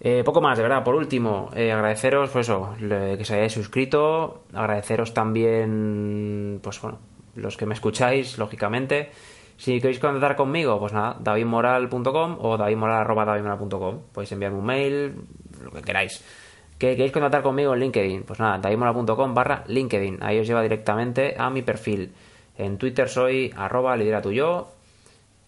Eh, 0.00 0.22
poco 0.24 0.40
más, 0.40 0.56
de 0.56 0.62
verdad. 0.62 0.82
Por 0.82 0.94
último, 0.94 1.50
eh, 1.54 1.70
agradeceros, 1.72 2.30
pues 2.30 2.48
eso, 2.48 2.74
que 2.78 3.24
se 3.24 3.34
hayáis 3.34 3.52
suscrito. 3.52 4.44
Agradeceros 4.54 5.12
también, 5.12 6.58
pues 6.62 6.80
bueno, 6.80 6.98
los 7.34 7.56
que 7.56 7.66
me 7.66 7.74
escucháis, 7.74 8.38
lógicamente. 8.38 9.10
Si 9.58 9.78
queréis 9.78 9.98
contactar 9.98 10.36
conmigo, 10.36 10.78
pues 10.80 10.94
nada, 10.94 11.16
davidmoral.com 11.20 12.38
o 12.40 12.56
davidmoral.com. 12.56 14.00
Podéis 14.10 14.32
enviarme 14.32 14.58
un 14.58 14.64
mail, 14.64 15.14
lo 15.62 15.70
que 15.70 15.82
queráis. 15.82 16.24
¿Que 16.78 16.96
queréis 16.96 17.12
contactar 17.12 17.42
conmigo 17.42 17.74
en 17.74 17.80
LinkedIn? 17.80 18.22
Pues 18.22 18.40
nada, 18.40 18.56
davidmoral.com 18.56 19.34
barra 19.34 19.64
LinkedIn. 19.66 20.22
Ahí 20.22 20.38
os 20.38 20.46
lleva 20.46 20.62
directamente 20.62 21.34
a 21.36 21.50
mi 21.50 21.60
perfil. 21.60 22.10
En 22.56 22.78
Twitter 22.78 23.06
soy 23.06 23.52
arroba 23.54 23.94
lidera 23.98 24.22
tuyo. 24.22 24.68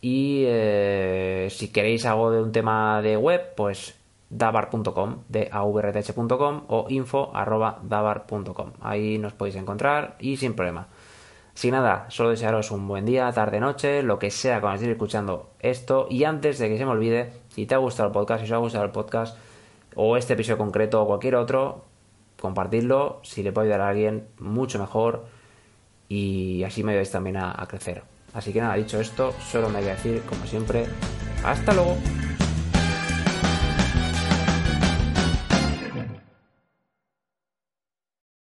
Y 0.02 0.44
eh, 0.46 1.46
si 1.48 1.72
queréis 1.72 2.04
algo 2.04 2.30
de 2.30 2.42
un 2.42 2.52
tema 2.52 3.00
de 3.00 3.16
web, 3.16 3.54
pues 3.56 4.01
dabar.com, 4.32 5.24
de 5.28 5.48
avrth.com 5.52 6.62
o 6.68 6.86
info 6.88 7.30
arroba 7.34 7.78
dabar.com. 7.82 8.72
Ahí 8.80 9.18
nos 9.18 9.34
podéis 9.34 9.56
encontrar 9.56 10.16
y 10.18 10.38
sin 10.38 10.54
problema. 10.54 10.88
Sin 11.54 11.72
nada, 11.72 12.06
solo 12.08 12.30
desearos 12.30 12.70
un 12.70 12.88
buen 12.88 13.04
día, 13.04 13.30
tarde, 13.30 13.60
noche, 13.60 14.02
lo 14.02 14.18
que 14.18 14.30
sea 14.30 14.60
cuando 14.60 14.76
estéis 14.76 14.92
escuchando 14.92 15.50
esto. 15.60 16.06
Y 16.08 16.24
antes 16.24 16.58
de 16.58 16.70
que 16.70 16.78
se 16.78 16.86
me 16.86 16.92
olvide, 16.92 17.34
si 17.48 17.66
te 17.66 17.74
ha 17.74 17.78
gustado 17.78 18.08
el 18.08 18.12
podcast, 18.12 18.40
si 18.40 18.50
os 18.50 18.52
ha 18.52 18.56
gustado 18.56 18.84
el 18.84 18.90
podcast, 18.90 19.36
o 19.94 20.16
este 20.16 20.32
episodio 20.32 20.56
concreto 20.56 21.02
o 21.02 21.06
cualquier 21.06 21.36
otro, 21.36 21.84
compartidlo. 22.40 23.20
Si 23.22 23.42
le 23.42 23.52
puede 23.52 23.66
ayudar 23.66 23.82
a 23.82 23.88
alguien, 23.90 24.28
mucho 24.38 24.78
mejor. 24.78 25.26
Y 26.08 26.64
así 26.64 26.82
me 26.82 26.92
ayudáis 26.92 27.10
también 27.10 27.36
a, 27.36 27.52
a 27.54 27.66
crecer. 27.68 28.02
Así 28.32 28.50
que 28.54 28.62
nada, 28.62 28.74
dicho 28.74 28.98
esto, 28.98 29.32
solo 29.32 29.68
me 29.68 29.80
voy 29.80 29.90
a 29.90 29.92
decir, 29.92 30.22
como 30.22 30.46
siempre, 30.46 30.86
hasta 31.44 31.74
luego. 31.74 31.98